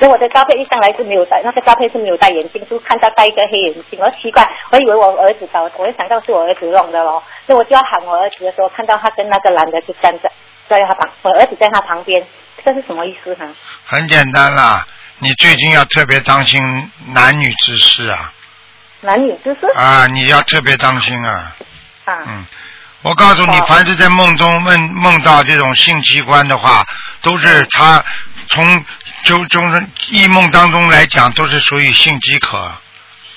[0.00, 7.22] 然后我的照片一上来是没有戴，那个照片是没有戴眼镜，就看到戴一个黑眼镜，我奇怪，我以为我儿子找，我就想到是我儿子弄的咯。
[7.46, 10.30] 那我就要喊我儿子的时候，看到他跟那个男的就站在
[10.68, 12.26] 在他旁，我儿子在他旁边，
[12.64, 13.46] 这是什么意思哈？
[13.86, 14.84] 很简单啦，
[15.20, 16.60] 你最近要特别当心
[17.14, 18.32] 男女之事啊
[19.00, 21.54] 男女之事啊，你要特别当心啊。
[22.04, 22.18] 啊？
[22.26, 22.46] 嗯，
[23.02, 26.84] 我告诉你，哦凡是在梦中梦梦到这种性器官的话，
[27.22, 28.04] 都是他
[28.48, 28.84] 从
[29.22, 32.72] 就就是异梦当中来讲，都是属于性饥渴。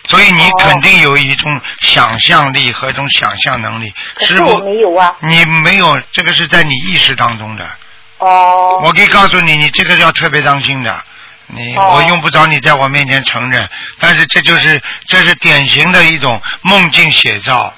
[0.07, 5.13] 所以你哦肯定有一种想象力和一种想象能力，师傅，没有啊。
[5.21, 7.69] 你没有这个是在你意识当中的。
[8.17, 8.81] 哦。
[8.83, 11.03] 我可以告诉你，你这个要特别当心的。
[11.45, 13.69] 你、哦我用不着你在我面前承认，
[13.99, 17.71] 但是这就是这是典型的一种梦境写照。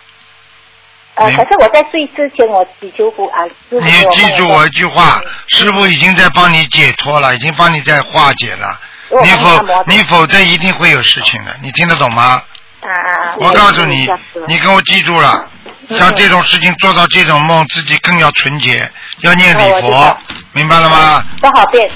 [1.16, 8.80] 呃，可是我在睡之前，我祈求不啊，师傅你记住我一句话，师傅已经在帮你解脱了，已经帮你在化解了。
[9.10, 12.42] 我你否你否则一定会有事情的，你听得懂吗？
[12.82, 13.36] 啊啊啊！
[13.38, 14.08] 我告诉你
[14.48, 15.48] 你给我记住了，
[15.88, 20.18] 嗯像这种事情做到这种梦，自己更要纯洁，要念礼佛
[20.54, 21.24] 明白了吗？
[21.40, 21.90] 多少遍？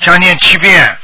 [0.00, 0.98] 像念七遍，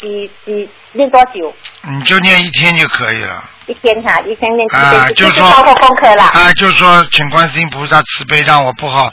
[0.00, 1.54] 几几练多久？
[1.88, 3.44] 你就念一天就可以了。
[3.66, 6.24] 一天哈，一天念七啊，遍，就是说包括功课了。
[6.24, 9.08] 啊，就是说，请观世音菩萨慈悲，让我不好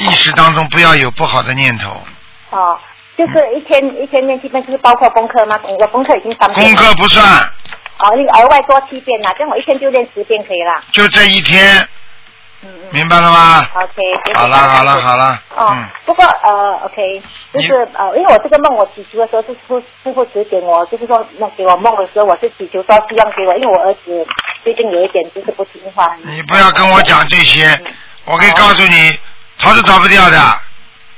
[0.00, 2.02] 意识当中不要有不好的念头。
[2.50, 2.78] 哦，
[3.18, 5.60] 就是一天一天念七遍，就是包括功课吗？
[5.62, 6.84] 我功课已经三遍功。
[6.84, 7.24] 课不算，
[7.98, 10.82] 哦，你额外多七遍啦，这样我一天就练十遍可以啦。
[10.92, 11.86] 就这一天，
[12.90, 17.22] 明白了吗？OK，好了好了好了，哦，嗯，不过呃，OK，
[17.54, 24.26] 就是呃，因为我这个梦我祈求的时候是师傅师傅指点我，就是说梦给我梦的时候，我是祈求说希望给我，因为我儿子
[24.64, 26.16] 最近有一点就是不听话。
[26.24, 27.80] 你不要跟我讲这些，
[28.24, 29.16] 我可以告诉你，
[29.58, 30.38] 逃是逃不掉的。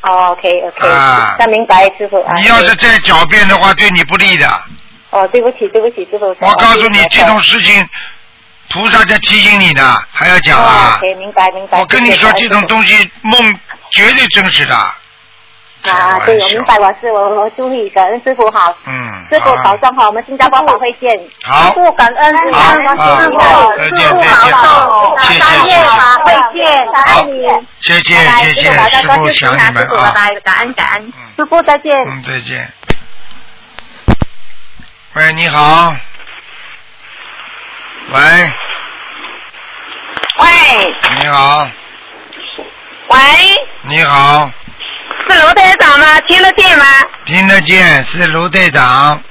[0.03, 2.33] 哦，OK OK，啊那明白师傅啊。
[2.35, 4.47] 你要是再狡辩的话，对你不利的。
[5.11, 6.27] 哦，对不起对不起师傅。
[6.41, 7.87] 我告诉你，这种事情，
[8.71, 11.79] 菩萨在提醒你的，还要讲啊明白明白。
[11.79, 12.65] 我跟你说，这种。
[12.67, 13.59] 东西梦
[13.91, 14.75] 绝对真实的。
[14.75, 18.73] 啊，对，我明白，我是我我注意，感恩师傅好。
[18.87, 18.93] 嗯。
[19.29, 21.19] 师傅好保重好，我们新加坡法会见。
[21.43, 27.43] 好师傅感恩师傅，好师傅好师傅再见保重，谢谢谢谢法会见，感好恩你。
[27.81, 30.13] 谢谢谢谢师傅想你们师傅拜啊。
[30.15, 31.91] 拜，感恩感恩，师傅再见。
[32.07, 32.73] 嗯，再见。
[35.15, 35.93] 喂，你好。
[38.13, 38.21] 喂，
[40.39, 40.47] 喂
[41.21, 41.69] 你好，
[43.11, 43.19] 喂，
[43.89, 44.51] 你好，
[45.29, 46.21] 是卢队长吗？
[46.27, 46.85] 听得见吗？
[47.25, 48.83] 听得见，是卢队长。
[48.83, 49.23] 啊，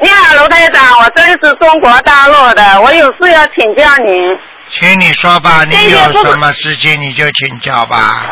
[0.00, 4.38] 你好，卢队长，我这里是中国大陆的，我有事要请教您。
[4.68, 8.26] 请你说吧，你有什么事情你就请教吧。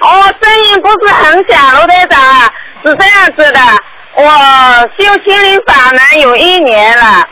[0.00, 2.50] 哦，声音不是很响，卢队长啊，
[2.82, 3.60] 是这样子的，
[4.14, 7.28] 我修心灵法门有一年了，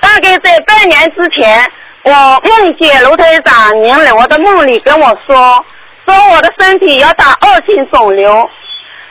[0.00, 1.70] 大概在半年之前，
[2.02, 2.10] 我
[2.44, 5.64] 梦见卢台长您来我的梦里跟我说，
[6.06, 8.50] 说我的身体要打恶性肿瘤，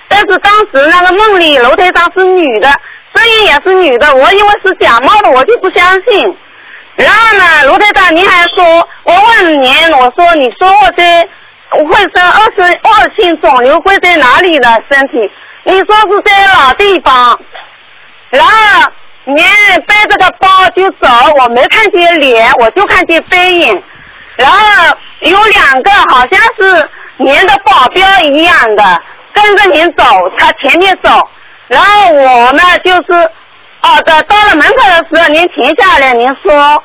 [0.08, 2.68] 但是当时那个梦里卢台长是女的，
[3.14, 6.38] 声音也是女的，我以为是假冒的，我就不相信。
[6.96, 11.28] 然后呢，卢台长，您还说，我问您，我说你说我在
[11.72, 14.76] 会生恶性恶性肿瘤会在哪里呢？
[14.92, 15.32] 身体？
[15.64, 17.40] 你说是在老地方。
[18.32, 18.92] 然后
[19.36, 19.46] 您
[19.82, 21.08] 背着个包就走，
[21.42, 23.84] 我没看见脸，我就看见背影。
[24.36, 24.58] 然后
[25.22, 29.02] 有两个好像是您的保镖一样的
[29.34, 30.04] 跟着您走，
[30.38, 31.30] 他前面走，
[31.68, 33.12] 然后我呢就是，
[33.82, 36.82] 哦的，到了门口的时候您停下来，您说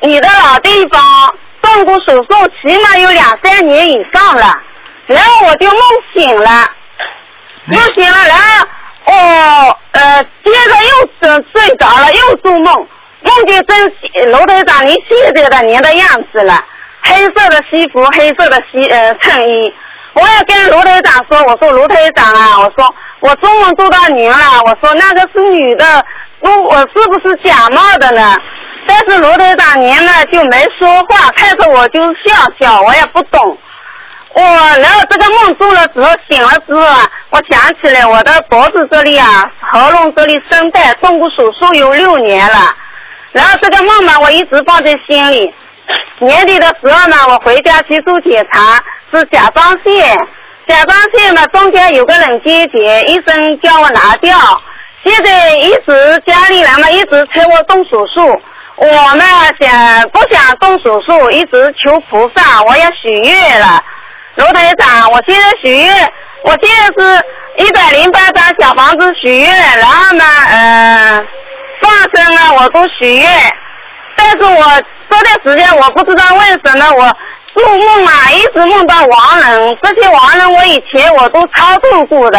[0.00, 2.28] 你的老地方动过手术，
[2.62, 4.54] 起码有两三年以上了，
[5.06, 5.80] 然后我就梦
[6.14, 6.70] 醒了，
[7.64, 8.66] 梦醒了，然后
[9.10, 12.74] 哦呃，接着又睡睡着了，又做梦，
[13.22, 16.62] 梦见真楼台长您现在的您的样子了，
[17.02, 19.72] 黑色的西服，黑色的西呃衬衣。
[20.12, 26.04] 我也跟卢台长说，我说卢台长啊，我说我中文做到您了，我说那个是女的，
[26.40, 28.36] 我我是不是假冒的呢？
[28.86, 33.56] 但是卢台长您呢就没说话，看着我就笑笑，我也不懂。
[34.32, 34.42] 我
[34.78, 42.72] 然后这个梦做了之后醒了之后啊，我想起来我的脖子这里啊，喉咙这里声带动过手术有六年了，
[43.32, 45.52] 然后这个梦呢我一直放在心里。
[46.20, 50.16] 年底的时候呢，我回家去做检查，是甲状腺，
[50.68, 54.38] 甲状腺呢中间有个冷结节，医生叫我拿掉。
[55.04, 58.40] 现在一直家里人呢一直催我动手术，
[58.76, 59.24] 我呢
[59.58, 63.82] 想不想动手术，一直求菩萨，我也许愿了。
[64.36, 66.12] 卢台长，我现在许愿，
[66.44, 67.24] 我现在是
[67.64, 71.24] 一百零八张小房子许愿，然后呢，呃，
[71.82, 73.28] 放生啊我都许愿，
[74.16, 77.16] 但是我这段时间我不知道为什么我
[77.52, 82.38] 做梦啊，一直梦到亡人，这些亡人我以前我都超度过的，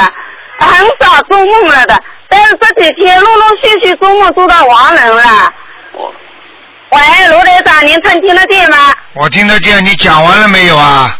[0.59, 5.53] 很少做梦了的，但是这几天陆陆续续做梦做到亡人了。
[5.93, 8.93] 喂，卢台长，您听听得见吗？
[9.13, 11.17] 我听得见，你讲完了没有啊？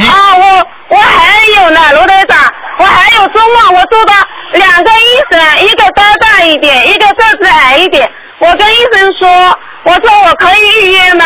[0.00, 2.38] 啊，我我还有呢，卢台长，
[2.78, 4.14] 我还有做梦，我做到
[4.52, 8.10] 两个医生，一个高大一点，一个个子矮一点。
[8.38, 11.24] 我跟医生说，我说我可以预约吗？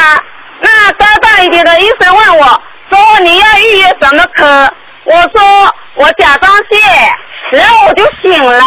[0.61, 4.72] 那高大一点的医生问我，说你要预约什么科？
[5.05, 7.12] 我说我甲状腺，
[7.52, 8.61] 然后我就醒了，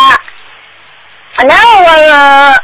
[1.46, 2.56] 然后我、呃、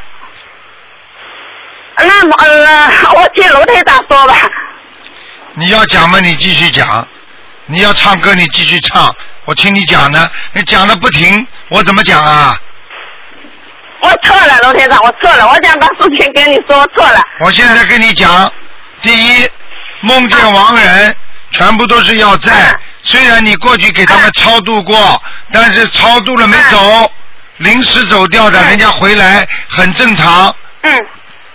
[1.98, 4.36] 那么呃，我听罗台长说吧。
[5.56, 7.06] 你要讲嘛，你继续讲；
[7.68, 9.14] 你要唱歌，你继续唱。
[9.46, 12.58] 我听你讲呢，你讲的不停，我怎么讲啊？
[14.02, 17.20] 我错了，罗先生，我错了，我想把事情跟你说错了。
[17.40, 18.52] 我现在跟你讲，
[19.02, 19.50] 第一，
[20.02, 21.16] 梦见亡人
[21.52, 27.12] 全部都是要债，虽然你过去给他们超度过，但是超度了没走，
[27.58, 30.56] 临时走掉的，人家回来很正常。
[30.82, 30.94] 嗯。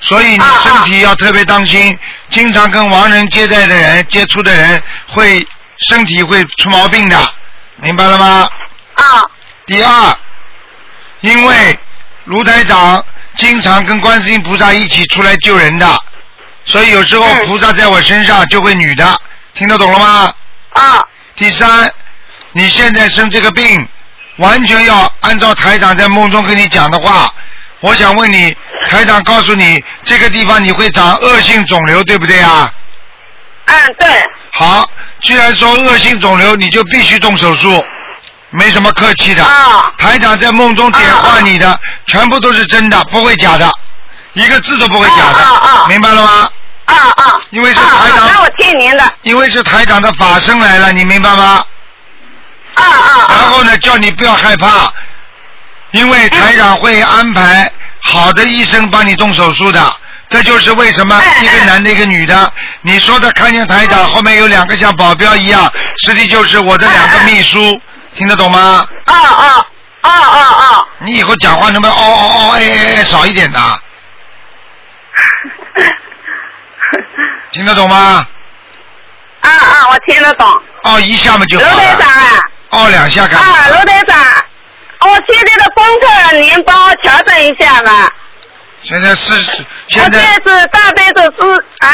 [0.03, 1.97] 所以你身体要特别当心，
[2.31, 5.47] 经常跟亡人接待的人、接触的人，会
[5.81, 7.16] 身体会出毛病的，
[7.76, 8.49] 明白了吗？
[8.95, 9.05] 啊。
[9.66, 10.18] 第二，
[11.20, 11.78] 因为
[12.24, 13.05] 卢台长
[13.37, 15.99] 经常跟观世音菩萨一起出来救人的，
[16.64, 19.20] 所以有时候菩萨在我身上就会女的，
[19.55, 20.35] 听得懂了吗？
[20.70, 21.05] 啊。
[21.37, 21.91] 第三，
[22.53, 23.89] 你现在生这个病，
[24.37, 27.33] 完全要按照台长在梦中跟你讲的话，
[27.81, 28.55] 我想问你，
[28.91, 32.72] 台长告诉你这个地方你会长恶性肿瘤，对不对啊？
[33.66, 34.09] 嗯，对。
[34.53, 34.89] 好，
[35.23, 37.83] 既然说恶性肿瘤，你就必须动手术，
[38.51, 39.45] 没什么客气的。
[39.45, 43.71] 啊台长在梦中点化你的，全部都是真的，不会假的，
[44.33, 46.51] 一个字都不会假的，明白了吗？
[46.87, 47.41] 啊啊。
[47.51, 49.13] 因为是啊台长啊那我听您的。
[49.23, 51.65] 因为是台长的法身来了，你明白吗？
[52.75, 54.93] 啊啊然后呢，叫你不要害怕，
[55.93, 57.71] 因为台长会安排
[58.03, 59.97] 好的医生帮你动手术的。
[60.31, 62.53] 这就是为什么哎一个男的，一个女的。
[62.83, 65.70] 你说的看见台长后面有两个像保镖一样，
[66.07, 67.78] 实际就是我的两个秘书，
[68.14, 68.87] 听得懂吗？
[69.07, 69.66] 啊啊
[70.03, 70.87] 啊啊啊！
[70.99, 73.59] 你以后讲话能不能哦哦哦哎哎哎少一点的？
[77.53, 78.24] 听得懂吗？
[79.41, 80.62] 啊啊，我听得懂。
[80.85, 81.81] 哦一下嘛就卢好了。
[81.83, 83.68] 台长啊，哦两下干啊，嘛？
[83.68, 84.16] 卢台长，
[85.01, 88.09] 我现在的功课您帮我调整一下吧。
[88.83, 91.89] 现在是我现在是大悲咒是啊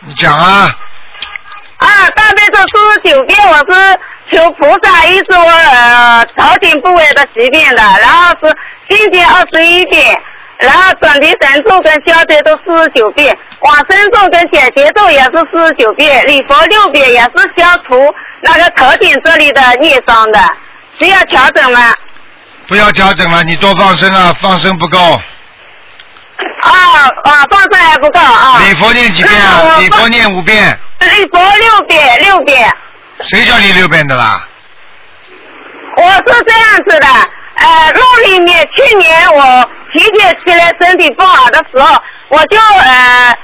[0.00, 0.70] 你讲啊。
[1.78, 3.98] 啊，大悲咒四十九遍，我是
[4.32, 8.56] 求菩萨医治我呃头顶部位的疾病的，然后是
[8.88, 10.04] 心经二十一遍，
[10.58, 20.40] 然后准提神咒跟消灾都四十九遍，往生咒跟解结咒也是四十九遍，礼佛六遍也是消除那个头顶这里的孽障的，
[20.98, 21.94] 需要调整吗？
[22.66, 24.98] 不要调整了，你多放生啊，放生不够。
[26.62, 26.70] 啊
[27.24, 28.60] 啊，放生还不够啊。
[28.66, 29.78] 礼佛念几遍啊？
[29.78, 30.78] 礼佛念五遍。
[31.00, 32.72] 礼佛六遍，六遍。
[33.20, 34.46] 谁叫你六遍的啦？
[35.96, 37.06] 我是这样子的，
[37.54, 43.34] 呃，梦里面去年我体检起来身体不好的时候，我就呃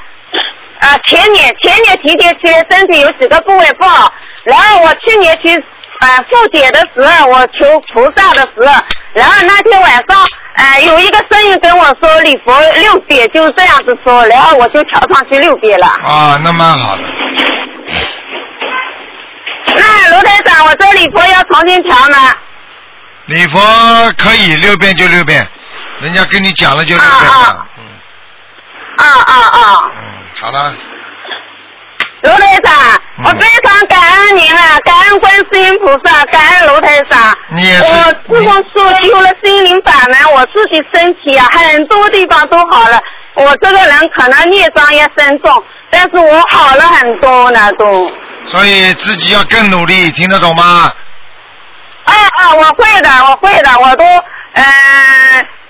[0.80, 4.12] 呃前年前年体检起来身体有几个部位不好，
[4.44, 5.52] 然后我去年去
[6.00, 8.84] 呃复检的时候，我求菩萨的时候，
[9.14, 10.24] 然后那天晚上
[10.54, 15.86] 呃有一个声音跟我说礼佛六遍，就是这样子说，然后我就调上去六遍了。
[15.86, 17.02] 啊，那蛮好的。
[19.66, 22.34] 那卢台长，我这礼佛要重新调吗？
[23.26, 23.58] 礼佛
[24.16, 25.46] 可以六遍就六遍，
[26.00, 27.66] 人家跟你讲了就六遍了啊。
[28.96, 29.90] 啊啊啊！
[29.96, 30.02] 嗯，
[30.40, 30.74] 好了，
[32.24, 32.72] 卢台长，
[33.22, 37.36] 我非常感恩您啊，感恩观世音菩萨，感恩卢台长。
[37.54, 42.98] 你也是我自从说修了心灵法门，我自己身体啊很多地方都好了。
[43.34, 48.10] 我这个人可能孽障也深重，但是我好了很多呢都。
[48.46, 50.90] 所以自己要更努力，听得懂吗？
[52.04, 54.04] 啊啊，我会的，我会的，我都
[54.52, 54.64] 嗯、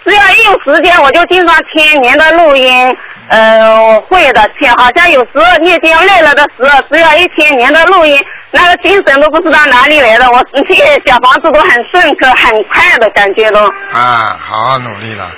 [0.04, 2.96] 只要一有时间，我就经常听您的录音。
[3.28, 13.64] 呃，我会的，听，好像有时候念经累了的时候，只要一听您的录音，那个精神都不知道哪里来的，我这些小房子都很顺口，很快的感觉都。
[13.92, 15.30] 啊，好好努力了。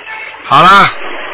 [0.45, 0.69] 好了，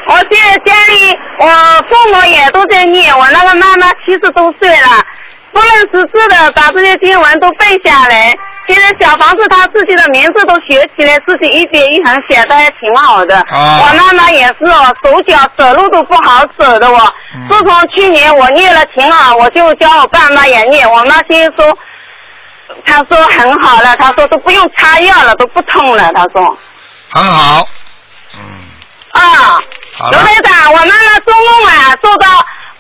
[0.07, 1.47] 我现在家里，我
[1.89, 5.05] 父母也都在念，我那个妈妈七十多岁了，
[5.53, 8.37] 不认识字的把这些经文都背下来。
[8.67, 13.39] 现在小房子他自己的名字都学起来，自己一点一横写的还挺好的。
[13.51, 17.13] 哦我妈妈也是哦，手脚走路都不好走的哦。
[17.35, 20.91] 嗯自从去年我念了挺好，我就教我爸妈也念。
[20.91, 21.77] 我妈先说，
[22.87, 26.57] 她说很好了，她说都不用擦药了，都不痛了，她说。
[27.11, 27.67] 很好。
[28.35, 28.41] 嗯，
[29.11, 29.61] 啊，
[29.99, 32.29] 好了，卢台长，我妈妈做梦啊，做到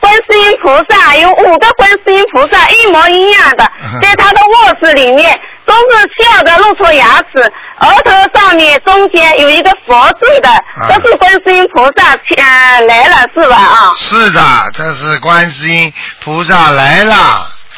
[0.03, 7.41] 观世音菩萨有五个观世音菩萨一模一样的嗯，在他的卧室里面都是笑着露出牙齿，
[7.79, 10.51] 额头上面中间有一个佛字的，
[10.89, 13.93] 都是观世音菩萨呃来了是吧啊？
[13.97, 14.43] 是的，
[14.75, 15.93] 这是观世音
[16.25, 17.15] 菩萨来了。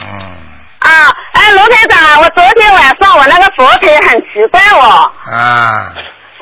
[0.01, 0.09] 嗯，
[0.79, 5.13] 啊，哎，罗台长，我昨天晚上我那个佛台很奇怪哦。
[5.31, 5.93] 啊，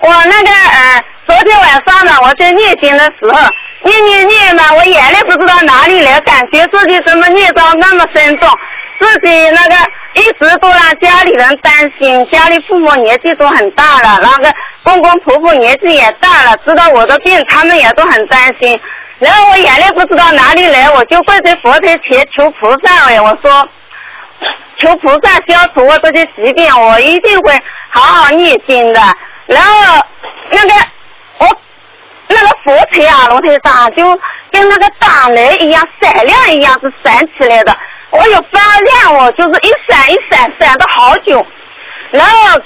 [0.00, 3.40] 我那个呃，昨天晚上呢，我在念经的时候，
[3.84, 8.48] 念念念嘛，我眼泪不知道哪里来，感觉自己怎么孽障那么深重，
[9.00, 9.74] 自己那个
[10.14, 14.52] 一直都让家里人担心，家里父母年纪都很大了，那个
[14.82, 18.78] 公公婆婆年纪也大了，知道我的病，他们也都很担心。
[19.18, 23.68] 然后我眼泪不知道哪里来，我就跪在佛台前求菩萨哎，我说。
[24.78, 27.52] 求菩萨消除我这些疾病，我一定会
[27.92, 29.00] 好好念经的。
[29.46, 30.04] 然后
[30.50, 30.70] 那个
[32.32, 34.04] 那个佛台啊，龙台上就
[34.50, 37.76] 跟那个打雷一样闪亮一样是闪起来的，
[38.10, 41.44] 我有发亮哦，就是一闪一闪闪的好久。
[42.10, 42.60] 然后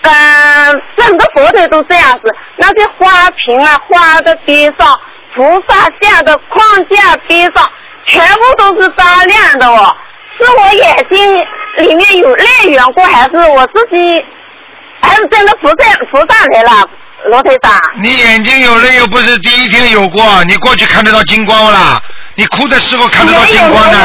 [0.00, 4.98] 嗯、整个佛台都这样子，那些花瓶啊、花的边上、
[5.34, 7.68] 菩萨像的框架边上，
[8.06, 9.94] 全部都是发亮的哦。
[10.38, 11.36] 是我眼睛
[11.78, 14.24] 里面有泪缘过，还是我自己，
[15.02, 15.74] 还是真的菩萨
[16.12, 16.88] 菩萨来了，
[17.26, 17.80] 罗台长？
[18.00, 22.00] 你眼睛有泪又不是第一天有过，你过去看得到金光啦，
[22.34, 23.98] 你哭的时候看得到金光的。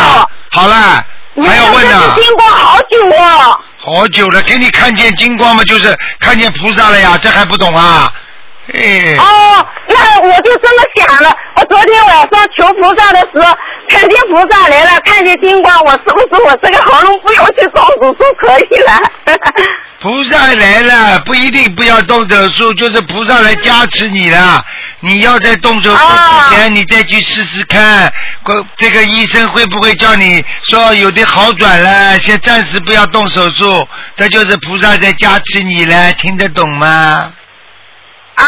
[0.51, 1.03] 好了，
[1.45, 3.59] 还要问呢、金光好久哦。
[3.77, 8.11] 好久了，给你看见金光嘛，就是看见菩萨了呀，这还不懂啊？
[8.73, 11.35] 哎，哦，那我就这么想了。
[11.55, 13.53] 我昨天晚上求菩萨的时候，
[13.89, 19.37] 看见菩萨来了，看见金光，我是不是我这个喉咙不用去动手术可以了？
[20.03, 24.61] 菩萨来了，不一定不要动手术，就是菩萨来加持你了。
[24.99, 28.11] 你要在动手术之前，你再去试试看，
[28.43, 33.87] 过这个医生会不会叫你说有点好转了，先暂时不要动手术，
[34.17, 37.31] 这就是菩萨在加持你了，听得懂吗？
[38.35, 38.45] 啊，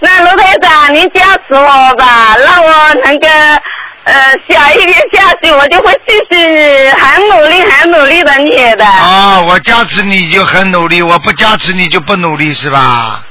[0.00, 3.26] 那卢台长，您加持我吧，让我能够
[4.04, 8.84] 呃小一点下去，我就会继续很努力、很努力的念的。
[8.86, 13.22] 啊，我加持你就很努力，我不加持你就不努力是吧？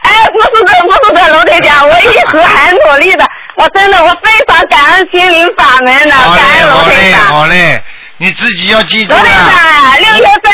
[0.00, 7.20] 哎，不是的，不是的，卢台长，我一直很努力的，我真的我非常感恩心灵法门的，感恩卢好嘞，台长。
[7.26, 7.82] 好嘞，
[8.18, 9.50] 你自己要记住卢台了。
[9.50, 10.52] 长，六月份，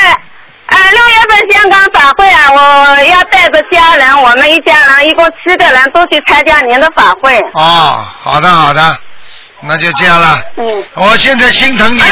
[0.67, 7.37] 呃，六月份香港法会啊，我要带着家人，我们一家人一共七个人都去参加您的法会。
[7.55, 8.99] 哦，好的好的，
[9.63, 10.43] 那就这样了。
[10.57, 10.85] 嗯。
[10.95, 12.07] 我现在心疼你了，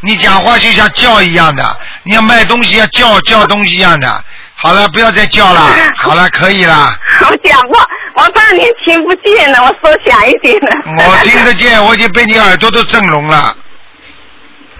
[0.00, 4.24] 你讲话就像叫一样的，你要卖东西要叫叫东西一样的。
[4.54, 5.60] 好了，不要再叫了，
[6.04, 6.94] 好了，可以了。
[7.28, 7.84] 我讲话，
[8.14, 10.70] 我怕你听不见了，我说响一点了。
[11.04, 13.52] 我听得见，我已经被你耳朵都震聋了。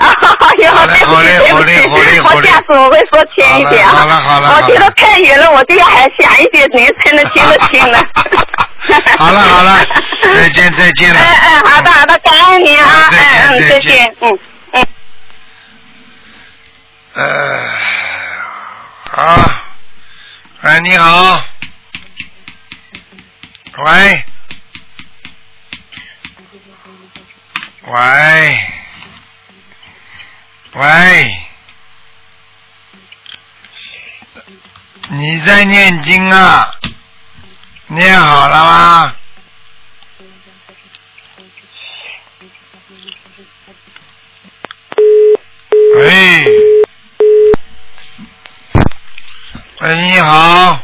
[0.02, 0.70] 哎呦，
[1.06, 3.92] 好嘞对不起对不起好嘞好嘞我下次我会说轻一点啊。
[3.92, 8.04] 好了好了我觉得太远了，我就要还响一点，您才能听得清了。
[9.18, 9.84] 好了 好了，
[10.22, 11.20] 再见再见了。
[11.20, 14.38] 哎哎，好的好的，感恩您啊，啊再见哎嗯，再见再见，嗯
[14.72, 14.86] 嗯。
[17.14, 17.68] 呃，
[19.12, 19.50] 好，
[20.62, 21.40] 哎，你好，
[23.84, 24.24] 喂，
[27.86, 28.71] 喂，
[30.74, 31.38] 喂，
[35.10, 36.74] 你在念经啊？
[37.88, 39.14] 念好了吗？
[45.96, 46.44] 喂。
[49.80, 50.80] 喂，你好，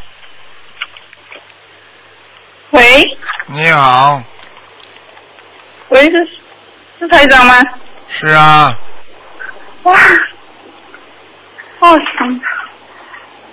[2.71, 3.17] 喂
[3.47, 4.21] 你好，
[5.87, 6.29] 喂，是
[6.99, 7.55] 是台长吗？
[8.09, 8.77] 是啊，
[9.83, 9.93] 哇，
[11.79, 12.41] 哦，想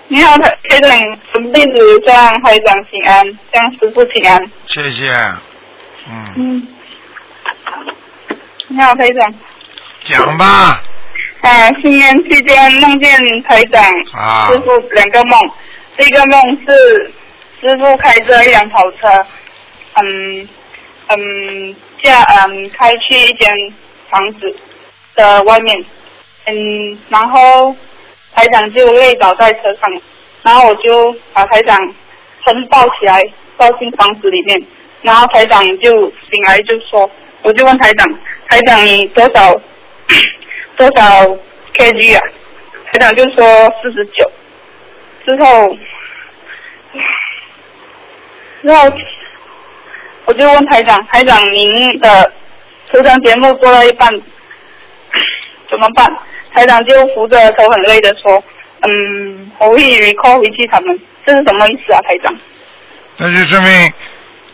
[0.08, 4.50] 你好，台台长，准备子向台长请安，向师傅请安。
[4.66, 5.12] 谢谢，
[6.08, 6.68] 嗯，嗯，
[8.68, 9.34] 你好，台长。
[10.04, 10.80] 讲吧，
[11.42, 13.82] 啊，新年期间梦见台长、
[14.14, 14.48] 啊。
[14.48, 15.50] 师傅两个梦，
[15.96, 17.12] 第一个梦是
[17.60, 19.26] 师傅开着一辆跑车，
[19.94, 20.48] 嗯
[21.08, 23.50] 嗯驾嗯开去一间
[24.08, 24.56] 房子
[25.16, 25.84] 的外面，
[26.46, 27.74] 嗯，然后
[28.34, 29.90] 台长就累倒在车上，
[30.42, 31.76] 然后我就把台长
[32.44, 33.20] 横抱起来
[33.56, 34.62] 抱进房子里面，
[35.02, 35.90] 然后台长就
[36.22, 37.10] 醒来就说，
[37.42, 38.06] 我就问台长，
[38.48, 39.52] 台长你多少
[40.76, 41.26] 多少
[41.74, 42.20] kg 啊？
[42.92, 43.44] 台长就说
[43.82, 44.30] 四十九。
[45.26, 45.76] 之后，
[48.62, 48.96] 之后
[50.26, 52.32] 我就问台长，台长您的
[52.88, 54.08] 图腾节目做到一半
[55.68, 56.06] 怎么办？
[56.56, 58.42] 台长就扶着头很累的说，
[58.80, 62.34] 嗯，我会 recall 回去他们，这是什么意思啊，台长？
[63.18, 63.92] 那就说明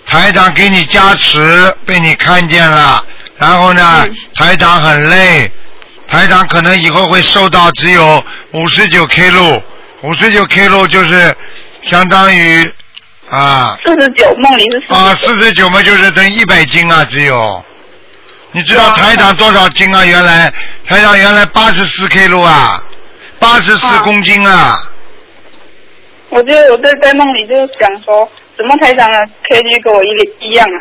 [0.05, 3.07] 台长给你加持，被你看见了，
[3.39, 5.49] 然后呢，台长很累，
[6.09, 9.63] 台长可能以后会瘦到只有五十九 K 路，
[10.03, 11.33] 五十九 K 路就是
[11.83, 12.69] 相当于
[13.31, 13.79] 啊。
[13.87, 17.65] 四十九，梦里是四啊四十九嘛，就是等一百斤啊，只有。
[18.53, 20.05] 你知道台长多少斤啊？
[20.05, 20.53] 原来
[20.87, 22.83] 台长原来八十四 K 路啊，
[23.39, 24.79] 八十四公斤啊。
[26.29, 30.79] 我就我在在梦里就想说，怎么台长的 kg 跟我一一样啊？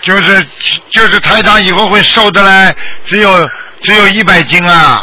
[0.00, 0.46] 就是
[0.90, 2.74] 就是台长以后会瘦的嘞，
[3.04, 3.48] 只有
[3.80, 5.02] 只有一百斤啊，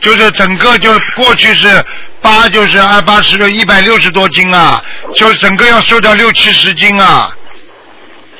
[0.00, 1.82] 就是整个就过去是
[2.20, 4.82] 八就是二八十六一百六十多斤啊，
[5.16, 7.34] 就整个要瘦掉六七十斤啊，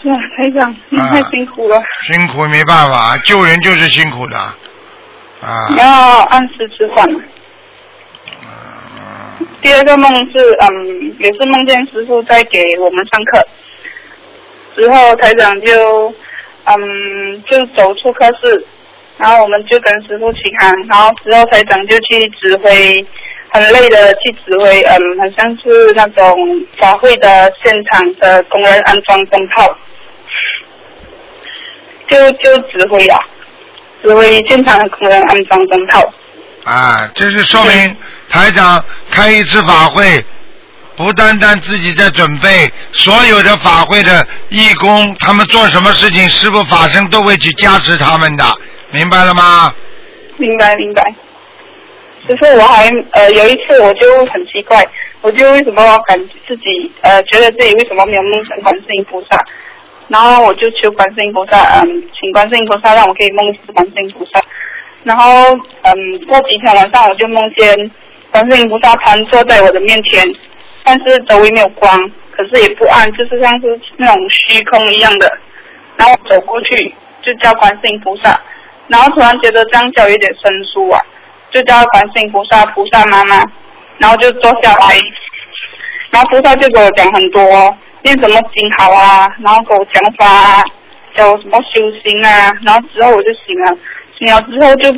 [0.05, 5.76] 是啊，台长，你啊太辛苦了，辛苦没办法，救人就是辛苦的啊你。
[5.76, 5.86] 要
[6.24, 7.07] 按时吃饭。
[9.62, 13.46] 第二个梦是，嗯，也是梦见师傅在给我们上课，
[14.76, 16.14] 之后台长就，
[16.64, 18.66] 嗯，就走出科室，
[19.16, 23.05] 然后我们就跟师傅起航，然后之后台长就去指挥，
[23.50, 26.36] 很累的去指挥，嗯，好像是那种
[26.76, 29.74] 法会的现场的工人安装灯泡，
[32.09, 33.18] 就就指挥啊，
[34.02, 36.12] 指挥现场的工人安装灯泡。
[36.64, 37.96] 啊，这是说明
[38.28, 40.24] 台长开一次法会，
[40.96, 48.44] 不单单自己在准备，所有的法会的义工，他们做什么事情，师傅法身都会去加持他们的，
[48.90, 49.74] 明白了吗？
[50.36, 51.14] 明白明白。
[52.26, 54.82] 只是我还呃有一次我就很奇怪，
[55.20, 59.36] 我就为什么感自己呃觉得自己为什么没有梦成观世音菩萨，
[60.09, 64.40] 然后我就求观世音菩萨，嗯，请观世音菩萨让我可以梦见观世音菩萨，
[65.02, 67.90] 然后嗯过几天晚上我就梦见
[68.30, 70.26] 观世音菩萨盘坐在我的面前，
[70.84, 71.98] 但是周围没有光，
[72.30, 75.30] 可是也不暗，就是像是那种虚空一样的，
[75.96, 78.38] 然后走过去就叫观世音菩萨，
[78.88, 81.00] 然后突然觉得这样叫有点生疏啊。
[81.50, 83.36] 就叫观世音菩萨、菩萨妈妈，
[83.98, 84.98] 然后就坐下来，
[86.11, 90.62] 然后菩萨就给我讲很多念什么经好啊，然后给我讲法啊，
[91.16, 93.76] 教我什么修行啊，然后之后我就醒了，
[94.18, 94.92] 醒了之后就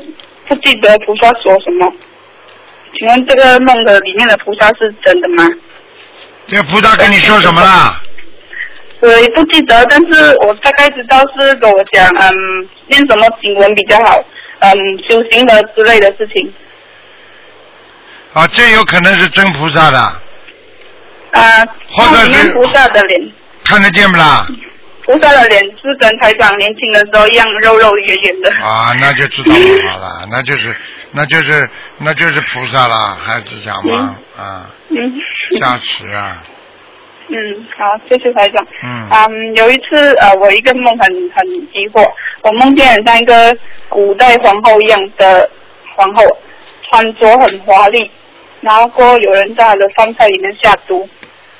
[0.48, 1.90] 不记得菩萨说什么。
[2.98, 5.48] 请问这个梦的里面的菩萨是真的吗？
[6.46, 8.00] 这个菩萨跟你说什么啦？
[9.00, 12.34] 我也不记得，但是我大概知道是跟我讲，嗯，
[12.86, 14.18] 念什么经文比较好。
[14.58, 14.72] 嗯，
[15.06, 16.52] 修行的之类的事情。
[18.32, 19.98] 啊，这有可能是真菩萨的。
[21.36, 23.32] 啊，或者是菩萨的脸。
[23.64, 24.46] 看得见不啦？
[25.04, 28.50] 菩萨的脸是跟台长年轻的时候一样肉肉圆圆的。
[28.64, 30.76] 啊，那就知道了好了，那就是，
[31.12, 31.68] 那就是，
[31.98, 35.12] 那就是菩萨了，孩子讲嘛，啊，嗯。
[35.60, 36.42] 加持啊。
[37.28, 38.66] 嗯，好，谢谢台长。
[38.82, 39.08] 嗯。
[39.10, 42.08] 嗯，有一次呃，我一个梦很很疑惑，
[42.42, 43.56] 我梦见很像一个
[43.88, 45.48] 古代皇后一样的
[45.94, 46.24] 皇后，
[46.90, 48.10] 穿着很华丽，
[48.60, 51.08] 然后过后有人在她的饭菜里面下毒，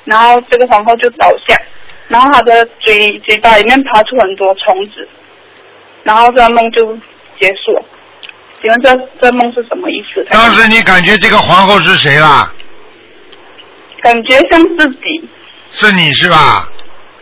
[0.07, 1.55] 然后这个皇后就倒下，
[2.07, 5.07] 然后她的嘴嘴巴里面爬出很多虫子，
[6.03, 6.95] 然后这个梦就
[7.39, 7.85] 结束了。
[8.61, 10.25] 请问这这梦是什么意思？
[10.31, 12.51] 当时你感觉这个皇后是谁啦？
[14.01, 15.29] 感觉像自己。
[15.69, 16.67] 是你是吧？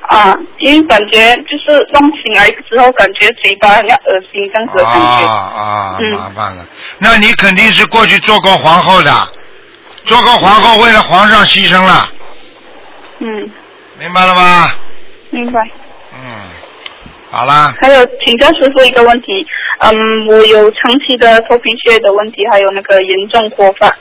[0.07, 5.27] 啊，因为感觉就是弄醒来之后，感觉嘴巴很恶心，这样子的感觉。
[5.27, 6.63] 啊啊，麻烦了。
[6.99, 9.11] 那你肯定是过去做过皇后的，
[10.05, 12.07] 做过皇后为了皇上牺牲了。
[13.19, 13.49] 嗯。
[13.97, 14.71] 明白了吗？
[15.29, 15.61] 明白。
[16.13, 16.19] 嗯，
[17.31, 17.73] 好啦。
[17.81, 19.27] 还有，请教师傅一个问题，
[19.79, 23.93] 嗯，我有长期的头皮屑的问题，还有那个严重脱发。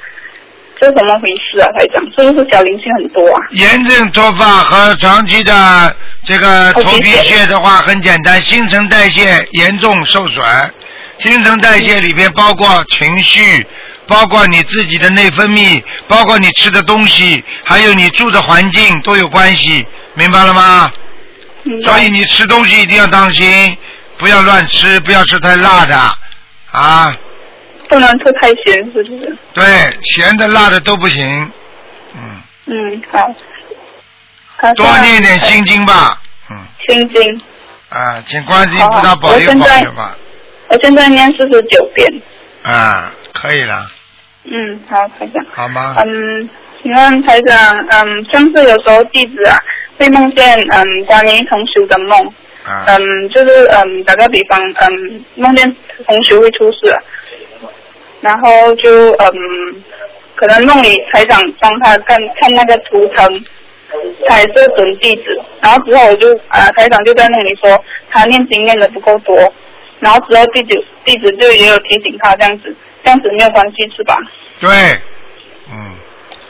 [0.80, 2.02] 这怎么回事啊，台长？
[2.10, 3.40] 是不是小灵性很多啊？
[3.50, 10.44] 炎症脱发和长期的这个头皮屑的话，很简单，新陈代谢严重受损。
[11.18, 13.64] 新陈代谢里边包括情绪，
[14.06, 20.90] 包括你自己的内分泌，包括你吃的东西，还有你住的环境都有关系，明白了吗？
[21.82, 23.76] 所以你吃东西一定要当心，
[24.18, 25.96] 不要乱吃，不要吃太辣的
[26.70, 27.10] 啊。
[27.88, 29.38] 不能吃太咸，是不是？
[29.52, 29.64] 对，
[30.02, 31.50] 咸的、辣的都不行。
[32.14, 32.42] 嗯。
[32.66, 34.74] 嗯，好。
[34.74, 36.20] 多念点心经吧。
[36.50, 36.56] 嗯。
[36.88, 37.40] 心经。
[37.90, 40.16] 啊，请观世音菩萨保佑保佑吧。
[40.68, 42.22] 我现在念四十九遍。
[42.62, 43.86] 啊，可以了。
[44.44, 45.44] 嗯，好，台长。
[45.50, 45.94] 好吗？
[46.04, 46.48] 嗯，
[46.82, 49.58] 请问台长，嗯，上次有时候弟子啊
[49.98, 52.18] 会梦见嗯关于同学的梦。
[52.64, 52.86] 啊。
[52.88, 55.76] 嗯，就是嗯，打个比方，嗯，梦见
[56.06, 56.78] 同学会出事。
[58.20, 59.34] 然后就嗯，
[60.34, 63.44] 可能梦里台长帮他看看那个图腾，
[64.26, 65.24] 才是准弟子。
[65.60, 69.36] 然后之后我就啊，台长就在那里说他念经念的不够多，
[70.00, 72.74] 然后之后弟子弟子就也有提醒他这样子，
[73.04, 74.16] 这样子没有关系是吧？
[74.60, 74.70] 对，
[75.70, 75.94] 嗯。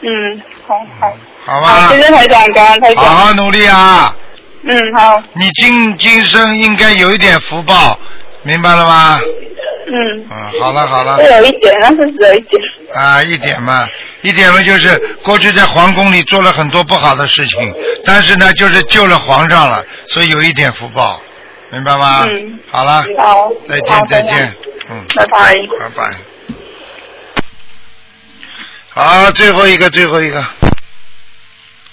[0.06, 1.16] 嗯，好好。
[1.44, 1.88] 好吧。
[1.90, 3.04] 谢谢台长，感恩台长。
[3.04, 4.14] 好好努力啊。
[4.62, 5.20] 嗯，好。
[5.34, 7.98] 你今今生应该有一点福报，
[8.42, 9.20] 明白了吗？
[9.86, 10.26] 嗯。
[10.30, 11.16] 嗯，好了好了。
[11.22, 12.62] 是有一点，那是只有一点。
[12.94, 13.88] 啊，一点嘛，
[14.22, 17.74] 一点嘛，就是过去在皇宫里做了很多不好的事情，
[18.04, 21.20] 但是呢，就是救了皇上了，所以有一点福报，
[21.70, 22.24] 明白吗？
[22.32, 22.58] 嗯。
[22.70, 23.04] 好了。
[23.18, 23.50] 好。
[23.66, 24.54] 再见再见，
[24.90, 25.04] 嗯。
[25.16, 25.56] 拜拜。
[25.78, 26.33] 拜拜。
[28.96, 30.44] 好，最后一个最后一个。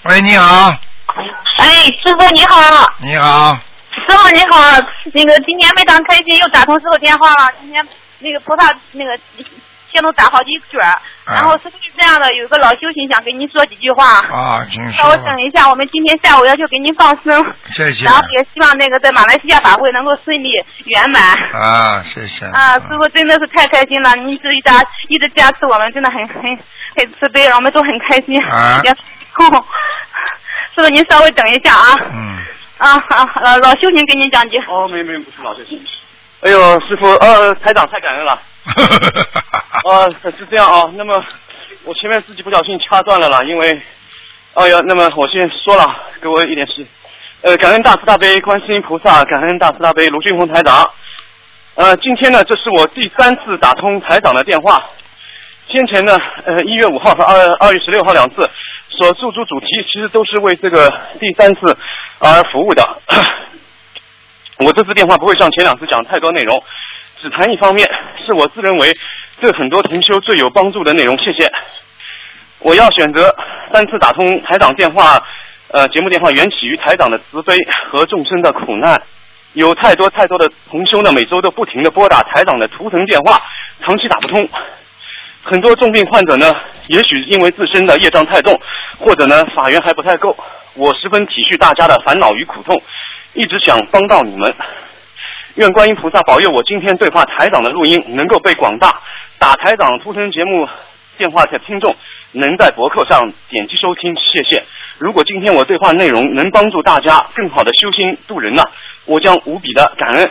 [0.04, 0.70] 喂，你好。
[1.56, 2.88] 哎，师傅你好。
[2.98, 3.58] 你好。
[4.08, 4.80] 师傅你好，
[5.12, 7.52] 那个今天非常开心，又打通师傅电话了。
[7.60, 7.84] 今天
[8.20, 9.18] 那个菩萨那个
[9.92, 10.80] 线都打好几卷，
[11.26, 14.20] 然后师傅是这样的，有个老修行想跟您说几句话。
[14.26, 15.02] 啊，请说。
[15.02, 17.44] 稍微等一下，我们今天下午要求给您放生。
[17.72, 18.04] 谢谢。
[18.04, 20.48] 然后也希望那个在马来西亚法会能够顺利
[20.86, 21.22] 圆满。
[21.52, 22.46] 啊，谢谢。
[22.46, 26.42] 啊，师傅真的是太开心了，您这一直加一直加持我们，真的很很
[26.96, 28.42] 很慈悲，我们都很开心。
[28.44, 28.80] 啊。
[30.74, 31.94] 师傅您稍微等一下啊。
[32.12, 32.38] 嗯。
[32.78, 34.58] 啊啊，老修行给您讲解。
[34.66, 35.80] 哦，没没不是老修行。
[36.42, 38.32] 哎呦，师傅，呃，台长太感恩了。
[39.84, 40.92] 啊， 是这样啊。
[40.96, 41.14] 那么
[41.84, 43.80] 我前面自己不小心掐断了啦，因为，
[44.54, 45.86] 哎呀，那么我先说了，
[46.20, 46.84] 给我一点时。
[47.42, 50.90] 呃，感恩大慈大悲观世音菩萨，感恩大慈大悲卢俊宏台长。
[51.76, 54.82] 呃，今天呢，这是我第三次打通台长的电话。
[55.68, 58.50] 先前呢，呃，一月五号和二二月十六号两次
[58.88, 61.78] 所诉诸主题，其实都是为这个第三次
[62.18, 62.82] 而服务的。
[64.64, 66.62] 我这次电话不会像前两次讲太多内容，
[67.20, 67.88] 只谈一方面，
[68.24, 68.92] 是我自认为
[69.40, 71.18] 对很多同修最有帮助的内容。
[71.18, 71.50] 谢谢。
[72.60, 73.34] 我要选择
[73.72, 75.20] 三次打通台长电话，
[75.68, 77.56] 呃，节目电话缘起于台长的慈悲
[77.90, 79.02] 和众生的苦难。
[79.54, 83.40] 有太多太多的同修呢，每周都不停的拨打台长的图腾电话，
[83.80, 84.48] 长期打不通。
[85.42, 86.54] 很多重病患者呢，
[86.86, 88.58] 也许因为自身的业障太重，
[88.98, 90.36] 或者呢法缘还不太够。
[90.74, 92.80] 我十分体恤大家的烦恼与苦痛，
[93.34, 94.54] 一直想帮到你们。
[95.56, 99.02] 愿观音菩萨保佑我今天对话台长的录音能够被广大
[99.38, 100.66] 打台长出生节目
[101.18, 101.94] 电话的听众
[102.32, 104.62] 能在博客上点击收听，谢谢。
[104.98, 108.62] 如果今天我对话内容能帮助大家更好的修心度人呢，
[109.04, 110.30] 我将无比的感恩。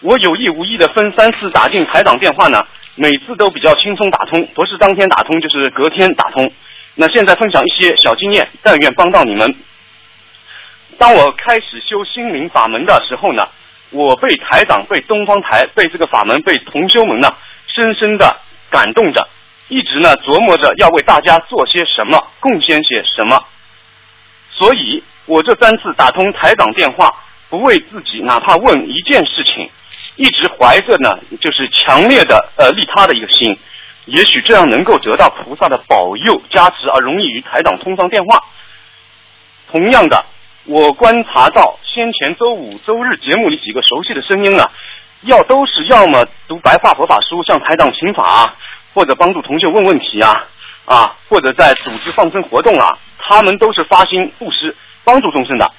[0.00, 2.62] 我有意无意的分三次打进台长电话呢。
[2.96, 6.50] 每次都比较轻松打通，不是当天打通就是隔天打通。
[6.96, 9.54] 那现在分享一些小经验，但愿帮到你们。
[11.00, 13.48] 当我开始修心灵法门的时候呢，
[13.88, 17.30] 我被台长、被东方台、被这个法门、被同修们呢，
[17.66, 18.36] 深深的
[18.68, 19.26] 感动着，
[19.68, 23.42] 一直呢琢磨着要为大家做些什么，贡献些什么。
[24.50, 27.10] 所以，我这三次打通台长电话，
[27.48, 29.70] 不为自己，哪怕问一件事情。
[30.16, 33.58] 一直怀着呢，就是强烈的呃利他的一个心，
[34.04, 38.38] 也许这样能够得到菩萨的保佑加持，而容易与台长通上电话。
[39.72, 40.26] 同样的，
[40.66, 44.64] 我观察到先前周五、周日节目里几个熟悉的声音呢，
[45.22, 48.54] 要都是要么读白话佛法书向台长请法啊，
[48.92, 50.44] 或者帮助同学问问题啊，
[50.84, 55.70] 啊，或者在组织放生活动啊，他们都是发心布施帮助众生的。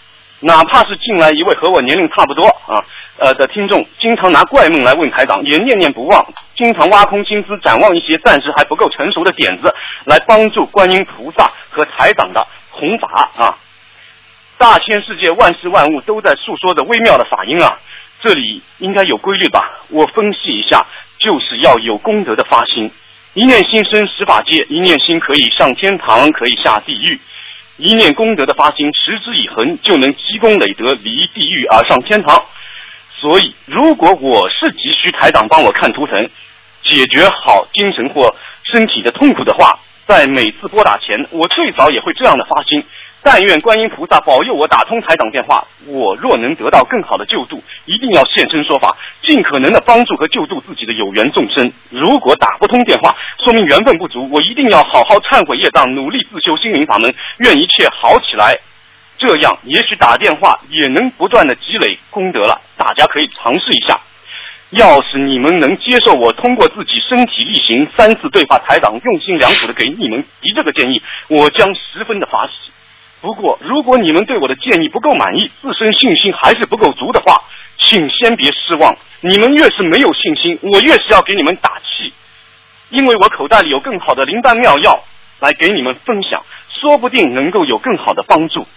[0.43, 2.83] 哪怕是进来一位和我年龄差不多啊，
[3.19, 6.25] 呃的听众，经常拿怪梦来问台长，也念念不忘，
[6.57, 9.71] 经常挖空心思展望一些暂时还不够成熟的点子，
[10.05, 13.55] 来帮助观音菩萨和台长的弘法啊。
[14.61, 17.79] 大千世界万事万物都在诉说着微妙的法音啊，
[18.21, 19.59] 这里应该有规律吧？
[19.89, 20.85] 我分析一下，
[21.17, 22.91] 就是要有功德的发心，
[23.33, 27.19] 一念心生十法界，一念心可以上天堂，可以下地狱。
[27.77, 32.39] 一念功德的发心，持之以恒，就能积功累德，离地狱而上天堂。
[33.19, 36.23] 所以，如果我是急需台长帮我看图腾，
[36.83, 38.35] 解决好精神或
[38.71, 42.83] 身体的痛苦的话，在每次拨打前，我最早也会这样的发心。
[43.23, 45.65] 但愿观音菩萨保佑我打通台长电话。
[45.85, 51.71] 我若能得到更好的救度，一定要现身说法，尽可能的帮助和救度自己的有缘众生。
[51.89, 54.27] 如果打不通电话，说明缘分不足。
[54.31, 58.59] 我一定要好好忏悔业障，努力自修心灵法门，愿一切好起来。
[59.17, 62.59] 这样，也许打电话也能不断的积累功德了。
[62.75, 63.99] 大家可以尝试一下。
[64.71, 72.71] 要是你们能接受我通过自己身体力行三次对话台长，用心良苦的给你们提这个建议，我将十分的发喜。
[73.21, 77.37] 不过，如果你们对我的建议不够满意，自身信心还是不够足的话，
[77.77, 78.95] 请先别失望。
[79.21, 82.11] 你们越是没有信心，我越是要给你们打气，
[82.89, 85.03] 因为我口袋里有更好的灵丹妙药
[85.39, 88.67] 来给你们分享，说不定能够有更好的帮助。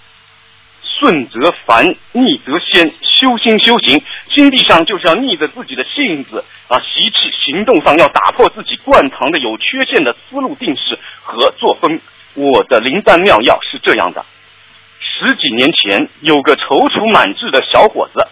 [0.83, 2.93] 顺则凡，逆则仙。
[3.15, 4.03] 修心修行，
[4.35, 12.01] 心地上就是要逆着自己的性子啊，习气；行动上要打破自己惯常的有缺陷的思路定式和作风。
[12.35, 14.27] 我的灵丹妙药是这样的。
[15.05, 18.27] 十几年前，有个踌躇满志的小伙子，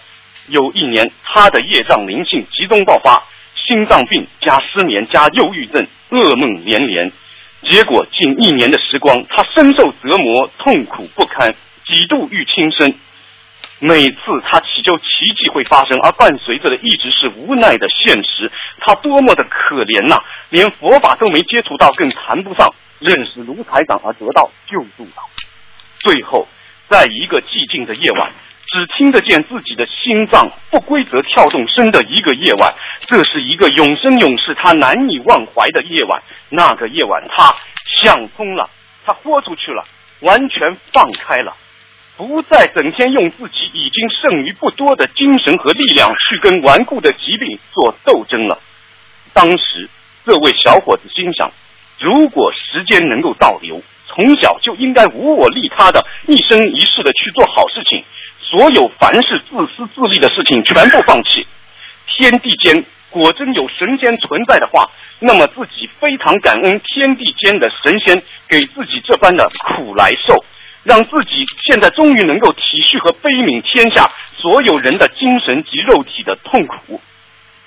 [0.49, 3.23] 有一年他的业障灵性集中爆发，
[3.55, 7.13] 心脏病加失眠加忧郁症，噩梦连连。
[7.63, 11.55] 结果近一年的时光，他深受折磨，痛苦不堪，
[11.87, 12.95] 几度欲轻生。
[13.79, 15.05] 每次他祈求奇
[15.37, 18.51] 迹会发生，而伴随着的一直是无奈的现实。
[18.81, 20.17] 他多么的可怜呐，
[20.51, 25.23] 连佛法都没接触到，更谈不上认识卢台长而得到救助了。
[26.01, 26.49] 最后。
[26.93, 28.31] 在一个寂静的夜晚，
[28.67, 32.75] 只听得见自己的心脏不规则跳动声的一个夜晚，
[33.07, 36.23] 这是一个永生永世他难以忘怀的夜晚。
[36.51, 37.55] 那个夜晚，他
[38.03, 38.69] 想通了，
[39.07, 39.83] 他豁出去了，
[40.21, 41.57] 完全放开了，
[42.19, 48.59] 不再整天用自己已经剩余不多的精神和力量去跟顽固的疾病做斗争了。
[49.33, 49.89] 当时，
[50.27, 51.51] 这位小伙子心想：
[51.99, 53.81] 如果时间能够倒流。
[54.15, 58.05] 从小就应该无我利他的，一生一世的去做好事情，
[58.39, 61.47] 所有凡是自私自利的事情全部放弃。
[62.07, 70.45] 天地间果真有神仙存在的话，那么自己非常感恩天地间的神仙给自己这般的苦来受，
[70.85, 77.01] 让自己现在终于能够体恤和悲悯天下所有人的精神及肉体的痛苦。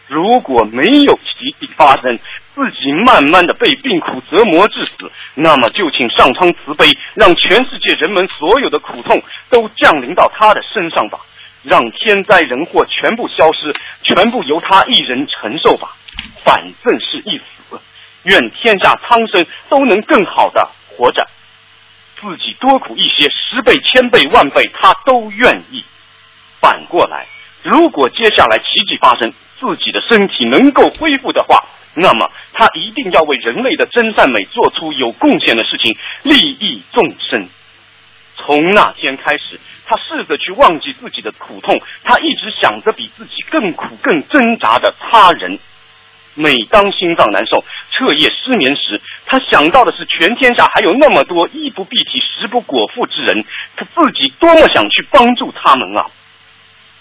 [0.08, 2.20] 如果没有奇迹发生，
[2.53, 6.86] 自己慢慢的被病苦折磨致死，那么就请上苍慈悲，
[7.16, 11.20] 让全世界人们所有的苦痛都降临到他的身上吧，
[11.64, 15.89] 让天灾人祸全部消失，全部由他一人承受吧。
[16.45, 17.80] 反正是一死，
[18.24, 21.28] 愿天下苍生都能更好的活着，
[22.22, 25.84] 自己多苦一些，十倍、千倍、万倍，他都愿意。
[26.62, 27.26] 反过来，
[27.66, 31.57] 如果接下来奇迹发生，自己的身体能够恢复的话，
[31.95, 37.49] 那么他一定要为人类的真善美做出有贡献的事情，利益众生。
[38.38, 45.57] 从那天开始，他试着去忘记自己的苦痛，他一直想着比自己更苦、更挣扎的他人。
[46.36, 53.43] 每当心脏难受、彻夜失眠时，他想到的是全天下还有那么多衣不蔽体、食不果腹之人，
[53.76, 56.05] 他自己多么想去帮助他们啊！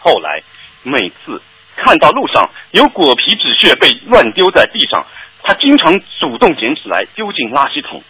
[0.05, 0.43] 后来，
[0.83, 1.41] 每次。
[1.77, 5.05] 看到路上有果皮纸屑被乱丢在地上，
[5.43, 8.01] 他经常主动捡起来丢进垃圾桶。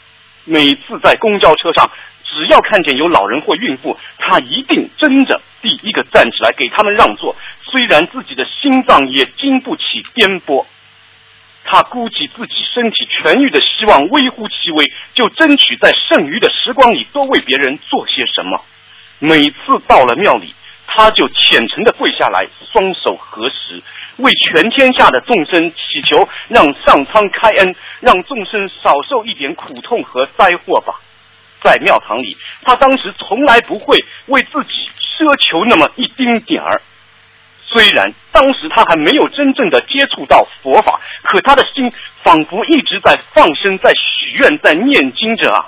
[0.45, 1.91] 每次在公交车上，
[2.25, 7.35] 只要看见有老人或孕妇，他一定争着第一个站起来给他们让座。
[7.63, 9.83] 虽然自己的心脏也经不起
[10.15, 10.67] 颠簸，
[11.65, 18.63] 他估计自己身体痊愈的希望微乎其微，就争取在剩余的时光里多为别人做些什么。
[19.21, 20.55] 每次到了庙里。
[20.87, 23.82] 他就虔诚的跪下来，双手合十，
[24.18, 31.01] 为全天下的众生祈求，让上苍开恩，让众生少受一点苦痛和灾祸吧。
[31.61, 36.80] 在庙堂里，他当时从来不会为自己奢求那么一丁点儿。
[37.66, 41.91] 虽然当时他还没有真正的接触到佛法，可他的心
[42.22, 45.66] 仿佛一直在放生，在许愿，在念经着啊。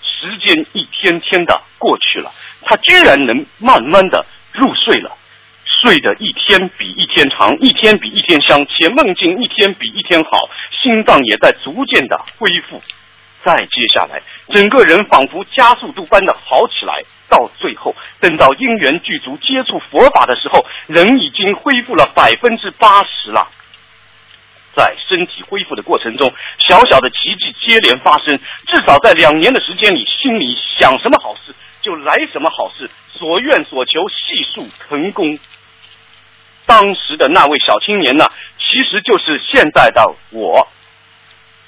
[0.00, 2.32] 时间一天天的过去了，
[2.62, 4.24] 他居然能慢慢的。
[4.56, 5.12] 入睡了，
[5.64, 10.48] 睡得一天比一天长，一天比一天香，且梦境一天比一天好，
[10.82, 12.82] 心脏也在逐渐的恢复。
[13.44, 23.46] 再接下来，整个人仿佛加速度般的好起来，到最后，等到因缘具足接触佛法的时候，人已经恢复了百分之八十了。
[24.74, 26.32] 在身体恢复的过程中，
[26.68, 28.36] 小小的奇迹接连发生，
[28.66, 31.54] 至少在两年的时间里，心里想什么好事。
[31.86, 35.38] 就来什么好事，所愿所求悉数成功。
[36.66, 38.26] 当时的那位小青年呢，
[38.58, 40.66] 其实就是现在的我。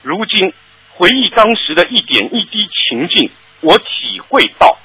[0.02, 0.52] 如今
[0.94, 4.76] 回忆当时的一点一滴情境，我体会到：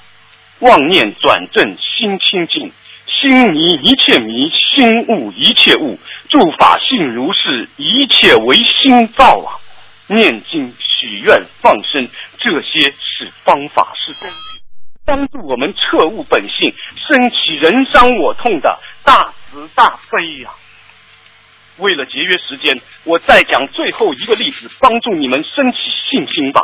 [0.60, 2.72] 妄念转正心清净，
[3.08, 5.98] 心迷一切迷，心悟一切悟。
[6.28, 9.58] 诸法性如是，一切唯心造啊！
[10.06, 12.08] 念经、许愿、放生，
[12.38, 14.63] 这些是方法，是工具。
[15.04, 20.50] 帮助我们彻悟本性，升起人伤我痛的大慈大悲呀！
[21.76, 25.78] 为了节约时间，我再讲最后一个例子，帮助你们升起
[26.10, 26.62] 信心吧。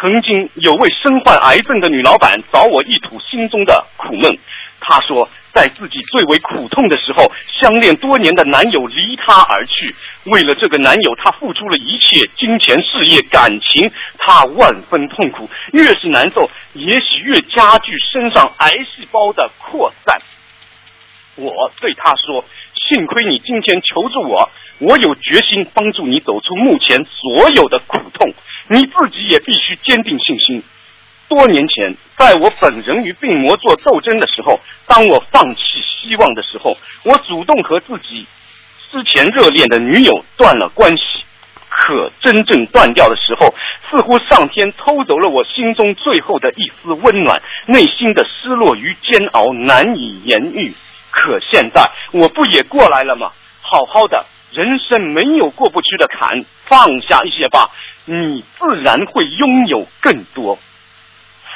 [0.00, 4.38] 曾经有位身患癌症的女老板找我一吐心中的苦闷，
[4.80, 5.28] 她说。
[5.52, 7.24] 在自己最为苦痛的时候，
[7.58, 9.94] 相恋多年的男友离她而去。
[10.24, 15.48] 为了这个男友，她付出了一切金钱、事业、感情，她万分痛苦。
[15.72, 20.18] 越是难受，也许越加剧身上癌细胞的扩散。
[21.36, 22.44] 我对她说
[22.74, 24.48] ：“幸亏你今天求助我，
[24.78, 28.32] 我有决心帮助你走出目前所有的苦痛。
[28.68, 30.62] 你自己也必须坚定信心。”
[31.30, 34.58] 多年前，在我本人与病魔做斗争的时候，
[34.88, 35.62] 当我放弃
[36.02, 38.26] 希望的时候，我主动和自己
[38.90, 41.04] 之前热恋的女友断了关系。
[41.68, 43.54] 可真正断掉的时候，
[43.88, 50.74] 似乎上天偷走了我心中最后的一丝温暖，内心的失落与煎熬难以言喻。
[51.10, 53.30] 可现在，我不也过来了吗？
[53.62, 57.70] 好好的人生没有过不去的坎，放下一些吧，
[58.04, 60.58] 你自然会拥有更多。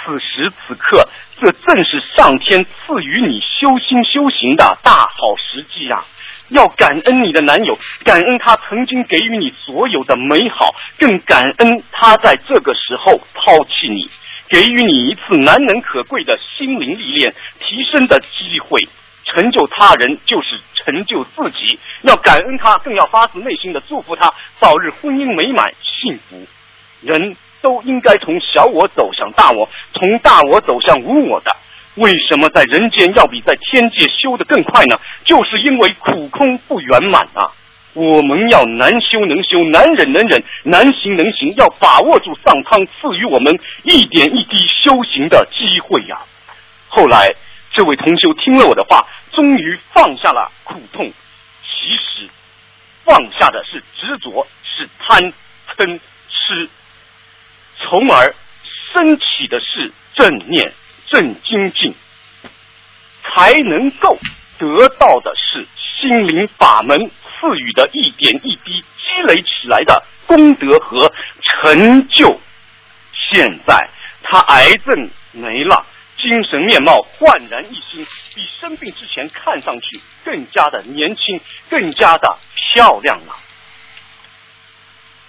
[0.05, 1.09] 此时此刻，
[1.41, 6.05] 这正是上天赐予你修心修行的大好时机啊！
[6.51, 14.11] 要感恩你的男友，感恩他曾经给予你所有的美好，更感恩他在这个时候抛弃你，
[14.51, 18.87] 给予你一次难能可贵的心灵历练、提升的机会。
[19.25, 26.47] 成就他人就是成就自己，要感恩他，更要发自内心的祝福他早日婚姻美满幸福。
[27.01, 27.35] 人。
[27.65, 31.51] 都应该从小我走向大我，从大我走向无我的。
[31.95, 35.01] 为什么在人间要比在天界修得更快呢？
[35.25, 37.51] 就是因为苦空不圆满啊！
[37.95, 46.19] 我们要难修能修，难忍能忍，难行能行，要把握住上苍赐予我们一点一滴修行的机会呀。
[46.89, 47.35] 后来，
[47.73, 51.07] 这位同修听了我的话，终于放下了苦痛。
[51.07, 52.29] 其实，
[53.05, 55.33] 放下的是执着，是贪
[55.77, 56.01] 嗔，
[57.85, 58.35] 从而
[58.93, 60.73] 升起的是正念、
[61.07, 61.95] 正精进，
[63.23, 64.19] 才能够
[64.59, 65.67] 得到的是
[66.01, 71.13] 心灵法门赐予的一点一滴积累起来的功德和
[71.43, 72.41] 成就。
[73.13, 73.91] 现在
[74.23, 83.35] 他癌症没了，精神面貌焕然一新，比生病之前看上去更加的年轻，更加的漂亮了。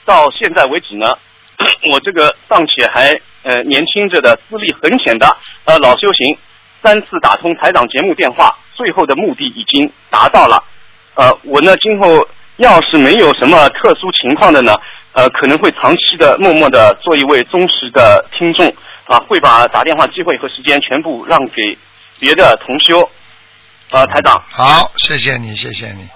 [0.05, 1.17] 到现在为止呢，
[1.91, 3.09] 我这个尚且还
[3.43, 6.37] 呃年轻着的资历很浅的呃老修行，
[6.83, 10.63] 三次打通台长节目电话，最后的目的已经达到了。
[11.15, 12.27] 呃，我呢今后
[12.57, 14.75] 要是没有什么特殊情况的呢，
[15.13, 18.67] 呃，可能会长期的默默的做一位忠实的听众
[19.05, 21.77] 啊，会把打电话机会和时间全部让给
[22.19, 23.09] 别的同修。
[23.91, 26.07] 呃，台长，好，谢谢你，谢谢你。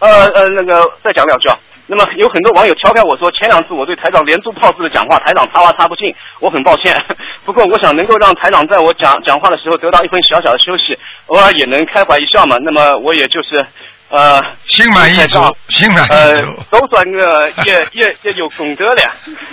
[0.00, 1.58] 呃呃，那个再讲两句啊。
[1.90, 6.94] 那么有很多网友调侃我说，前两次我对台长连珠炮似的讲话，台长插话插不进，我很抱歉。
[7.46, 12.56] 不过我想能够让台长在我讲讲话的时候得到一份小小的休息，偶尔也能开怀一笑嘛。
[12.60, 13.66] 那么我也就是
[14.10, 19.02] 呃，心满意足，心满呃意足。，都算个也也也有功德了。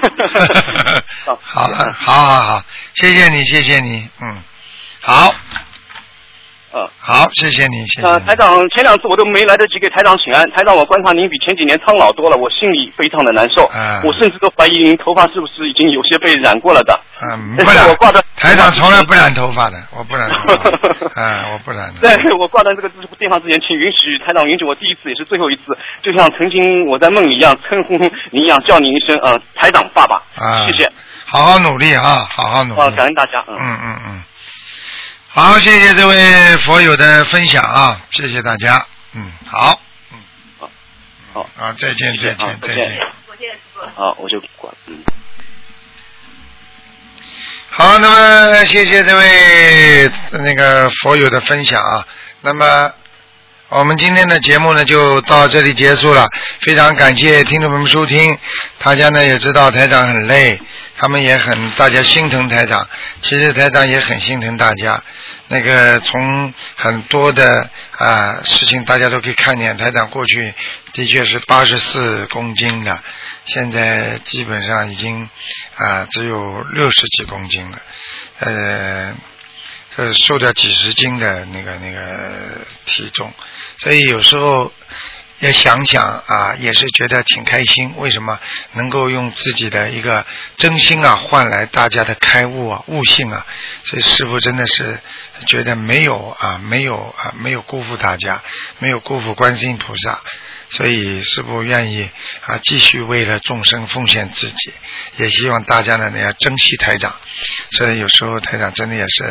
[1.42, 2.64] 好了，好好好，
[2.96, 4.38] 谢谢你，谢谢你，嗯，
[5.02, 5.34] 好，
[6.76, 14.02] 嗯，好，谢谢你，谢谢呃，台长前两次我都没来得及给台长请安，台长我观察您比前几年苍老多了，我心里非常的难受，啊。
[14.04, 17.00] 我甚至都怀疑您头发是不是已经有些被染过了的。
[17.32, 20.68] 嗯，但不染是我挂的台长从来不染头发的，我不染头发，
[21.24, 22.02] 啊，我不染的。
[22.02, 27.98] 在我挂断这个电话之前，请允许台长允许我第一次也是最后一次，就像曾经我在梦里一样称呼
[28.32, 30.92] 您一样，叫您一声呃台长爸爸，啊，谢谢，
[31.26, 32.96] 好好努力啊，好好努啊，力。
[32.98, 33.56] 感恩大家，嗯。
[33.56, 34.22] 嗯嗯嗯，
[35.36, 39.82] 好，谢谢这位佛友的分享啊，谢谢大家，嗯，好，
[40.14, 40.18] 嗯，
[40.58, 40.70] 好，
[41.34, 43.00] 好啊，再见再见啊再再见见。
[43.96, 45.04] 好，我就挂，嗯。
[47.70, 52.08] 好，那么谢谢这位那个佛友的分享啊。
[52.40, 52.94] 那么
[53.70, 56.30] 我们今天的节目呢就到这里结束了，
[56.62, 58.38] 非常感谢听众朋友们收听。
[58.78, 60.62] 大家呢也知道台长很累，
[60.96, 62.88] 他们也很大家心疼台长，
[63.24, 65.04] 其实台长也很心疼大家。
[65.48, 70.54] 那个从很多的啊事情大家都可以看见，台长过去
[70.94, 73.00] 的确是八十四公斤的，
[73.46, 75.28] 现在基本上已经
[75.76, 77.78] 啊只有六十几公斤了，
[78.42, 79.14] 呃，
[79.98, 83.34] 呃瘦掉几十斤的那个那个体重，
[83.78, 84.72] 所以有时候
[85.40, 87.94] 也想想啊，也是觉得挺开心。
[87.98, 88.40] 为什么
[88.74, 90.26] 能够用自己的一个
[90.58, 93.46] 真心啊，换来大家的开悟啊、悟性啊？
[93.84, 95.00] 所以师傅真的是
[95.48, 98.42] 觉得没有啊，没有啊，没有辜负大家，
[98.80, 100.22] 没有辜负观世音菩萨。
[100.76, 102.10] 所以师傅愿意
[102.46, 104.74] 啊，继续为了众生奉献自己，
[105.18, 107.16] 也希望大家呢你要珍惜台长。
[107.72, 109.24] 所以有时候台长真的也是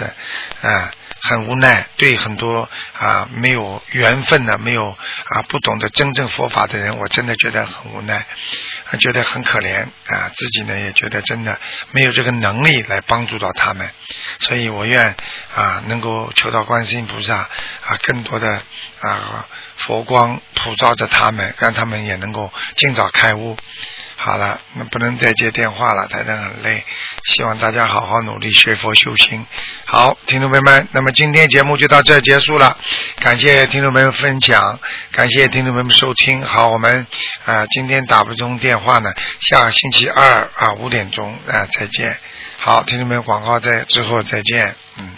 [0.63, 0.91] 啊。
[1.27, 8.27] 很无奈，对很多啊没有缘分的、没有啊不懂得真正佛法的人，我真的觉得很无奈，
[8.97, 11.59] 觉得很可怜啊，自己呢也觉得真的
[11.91, 13.91] 没有这个能力来帮助到他们，
[14.41, 15.15] 所以我愿
[15.55, 18.63] 啊能够求到观世音菩萨啊更多的
[19.01, 23.57] 啊佛光普照着他们，让他们也能够尽早开悟。
[24.17, 26.85] 好了，那不能再接电话了，台长很累，
[27.25, 29.45] 希望大家好好努力学佛修心。
[29.85, 32.79] 好，听众朋友们，那么今天节目就到这结束了，
[33.17, 34.79] 感谢听众朋友分享，
[35.11, 36.43] 感谢听众朋友们收听。
[36.43, 37.07] 好，我们
[37.45, 42.19] 啊、今天打不通电话呢，下星期二啊五点钟啊、再见。
[42.59, 45.11] 好，听众朋友，广告在之后再见，嗯。